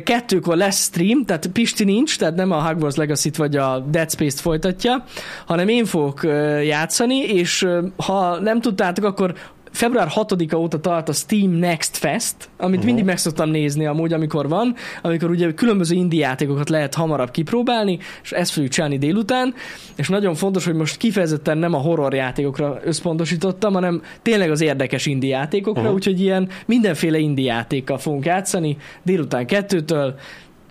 [0.03, 4.41] kettőkor lesz stream, tehát Pisti nincs, tehát nem a Hogwarts Legacy-t vagy a Dead Space-t
[4.41, 5.05] folytatja,
[5.47, 6.21] hanem én fogok
[6.65, 9.35] játszani, és ha nem tudtátok, akkor
[9.77, 12.85] február 6-a óta tart a Steam Next Fest, amit uh-huh.
[12.85, 17.99] mindig meg szoktam nézni amúgy, amikor van, amikor ugye különböző indie játékokat lehet hamarabb kipróbálni,
[18.23, 19.55] és ezt fogjuk csinálni délután,
[19.97, 25.07] és nagyon fontos, hogy most kifejezetten nem a horror játékokra összpontosítottam, hanem tényleg az érdekes
[25.07, 25.97] indie játékokra, uh-huh.
[25.97, 30.15] úgyhogy ilyen mindenféle indie játékkal fogunk játszani, délután kettőtől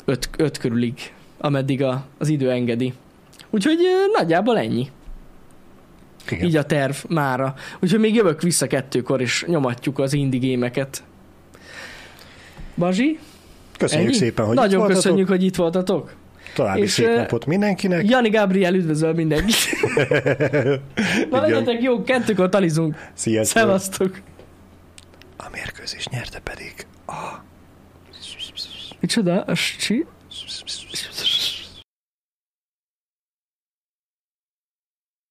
[0.06, 0.94] öt, öt körülig,
[1.38, 2.94] ameddig a, az idő engedi.
[3.50, 3.78] Úgyhogy
[4.18, 4.88] nagyjából ennyi.
[6.30, 6.48] Igen.
[6.48, 7.54] Így a terv mára.
[7.80, 11.04] Úgyhogy még jövök vissza kettőkor, és nyomatjuk az indie gémeket.
[12.76, 13.20] Bazsi?
[13.78, 14.18] Köszönjük ennyi?
[14.18, 15.04] szépen, hogy Nagyon itt voltatok.
[15.04, 16.14] köszönjük, hogy itt voltatok.
[16.56, 18.10] További és, szép napot mindenkinek.
[18.10, 19.56] Jani Gabriel üdvözöl mindenkit.
[21.32, 22.96] Na legyetek jó, kettőkor talizunk.
[23.14, 23.62] Sziasztok.
[23.62, 24.20] Szevasztok.
[25.38, 26.74] A mérkőzés nyerte pedig
[27.08, 27.44] a...
[29.00, 29.42] Micsoda?
[29.42, 29.56] A